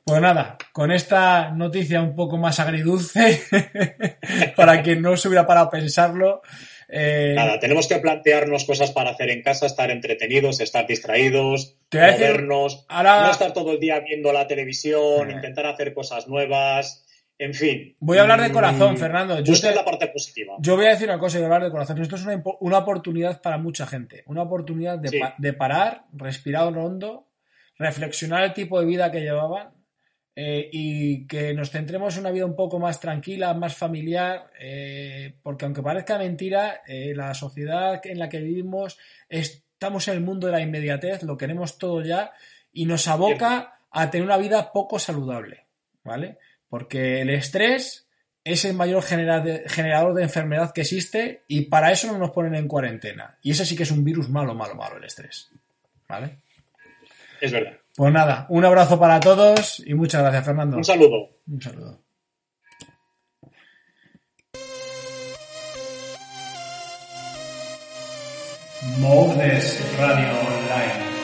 Pues 0.04 0.20
nada, 0.20 0.59
con 0.72 0.92
esta 0.92 1.50
noticia 1.50 2.02
un 2.02 2.14
poco 2.14 2.37
más 2.37 2.61
agridulce, 2.61 3.42
para 4.57 4.83
quien 4.83 5.00
no 5.00 5.16
se 5.16 5.28
hubiera 5.28 5.46
parado 5.46 5.68
a 5.68 5.70
pensarlo, 5.70 6.42
eh, 6.88 7.35
Nada, 7.37 7.59
tenemos 7.61 7.87
que 7.87 7.98
plantearnos 7.98 8.64
cosas 8.64 8.90
para 8.92 9.11
hacer 9.11 9.29
en 9.31 9.42
casa, 9.42 9.66
estar 9.66 9.90
entretenidos, 9.90 10.61
estar 10.61 10.87
distraídos, 10.87 11.77
movernos, 11.92 12.87
ahora- 12.88 13.22
no 13.24 13.31
estar 13.31 13.53
todo 13.53 13.72
el 13.72 13.81
día 13.81 14.01
viendo 14.01 14.33
la 14.33 14.46
televisión, 14.46 15.31
Eh. 15.31 15.35
intentar 15.35 15.66
hacer 15.66 15.92
cosas 15.94 16.29
nuevas, 16.29 17.05
en 17.38 17.55
fin. 17.55 17.94
Voy 18.01 18.18
a 18.18 18.22
hablar 18.22 18.40
de 18.40 18.48
Mm, 18.48 18.53
corazón, 18.53 18.96
Fernando. 18.96 19.38
Yo 19.40 19.53
busca 19.53 19.68
te- 19.68 19.74
la 19.74 19.85
parte 19.85 20.09
positiva. 20.09 20.55
Yo 20.61 20.77
voy 20.77 20.87
a 20.87 20.90
decir 20.90 21.09
una 21.09 21.18
cosa 21.18 21.37
y 21.37 21.40
voy 21.40 21.44
a 21.44 21.55
hablar 21.55 21.64
de 21.68 21.70
corazón. 21.70 22.01
Esto 22.03 22.16
es 22.16 22.24
una, 22.24 22.42
una 22.61 22.79
oportunidad 22.79 23.40
para 23.42 23.59
mucha 23.59 23.87
gente. 23.87 24.22
Una 24.27 24.42
oportunidad 24.42 24.98
de, 24.98 25.09
Sí. 25.11 25.18
pa- 25.20 25.35
de 25.38 25.53
parar, 25.53 26.05
respirar 26.12 26.66
hondo, 26.77 27.29
reflexionar 27.79 28.42
el 28.44 28.55
tipo 28.55 28.81
de 28.81 28.87
vida 28.87 29.11
que 29.12 29.20
llevaban 29.20 29.70
eh, 30.40 30.70
y 30.70 31.27
que 31.27 31.53
nos 31.53 31.72
centremos 31.72 32.14
en 32.14 32.20
una 32.20 32.31
vida 32.31 32.46
un 32.46 32.55
poco 32.55 32.79
más 32.79 33.01
tranquila, 33.01 33.55
más 33.55 33.74
familiar, 33.74 34.53
eh, 34.61 35.35
porque 35.42 35.64
aunque 35.64 35.83
parezca 35.83 36.16
mentira, 36.16 36.83
eh, 36.87 37.12
la 37.12 37.35
sociedad 37.35 38.01
en 38.05 38.20
la 38.20 38.29
que 38.29 38.38
vivimos 38.38 38.98
estamos 39.29 40.07
en 40.07 40.14
el 40.14 40.20
mundo 40.20 40.46
de 40.46 40.53
la 40.53 40.61
inmediatez, 40.61 41.24
lo 41.24 41.37
queremos 41.37 41.77
todo 41.77 42.03
ya 42.03 42.31
y 42.72 42.87
nos 42.87 43.09
aboca 43.09 43.81
a 43.90 44.11
tener 44.12 44.24
una 44.24 44.37
vida 44.37 44.70
poco 44.70 45.01
saludable, 45.01 45.66
¿vale? 46.05 46.38
Porque 46.68 47.22
el 47.22 47.31
estrés 47.31 48.07
es 48.44 48.64
el 48.64 48.74
mayor 48.74 49.03
generador 49.03 50.14
de 50.14 50.22
enfermedad 50.22 50.72
que 50.72 50.83
existe 50.83 51.42
y 51.48 51.62
para 51.62 51.90
eso 51.90 52.12
no 52.12 52.16
nos 52.16 52.31
ponen 52.31 52.55
en 52.55 52.68
cuarentena. 52.68 53.37
Y 53.42 53.51
ese 53.51 53.66
sí 53.66 53.74
que 53.74 53.83
es 53.83 53.90
un 53.90 54.05
virus 54.05 54.29
malo, 54.29 54.55
malo, 54.55 54.77
malo, 54.77 54.98
el 54.98 55.05
estrés. 55.05 55.51
¿Vale? 56.09 56.38
Es 57.40 57.51
verdad. 57.51 57.77
Pues 57.98 58.12
nada, 58.12 58.46
un 58.48 58.64
abrazo 58.64 58.96
para 58.96 59.18
todos 59.18 59.82
y 59.84 59.92
muchas 59.92 60.22
gracias, 60.22 60.44
Fernando. 60.44 60.76
Un 60.76 60.84
saludo. 60.84 61.30
Un 61.48 61.61
saludo. 61.61 62.00
Moldes 69.00 69.96
Radio 69.98 70.28
Online. 70.28 71.17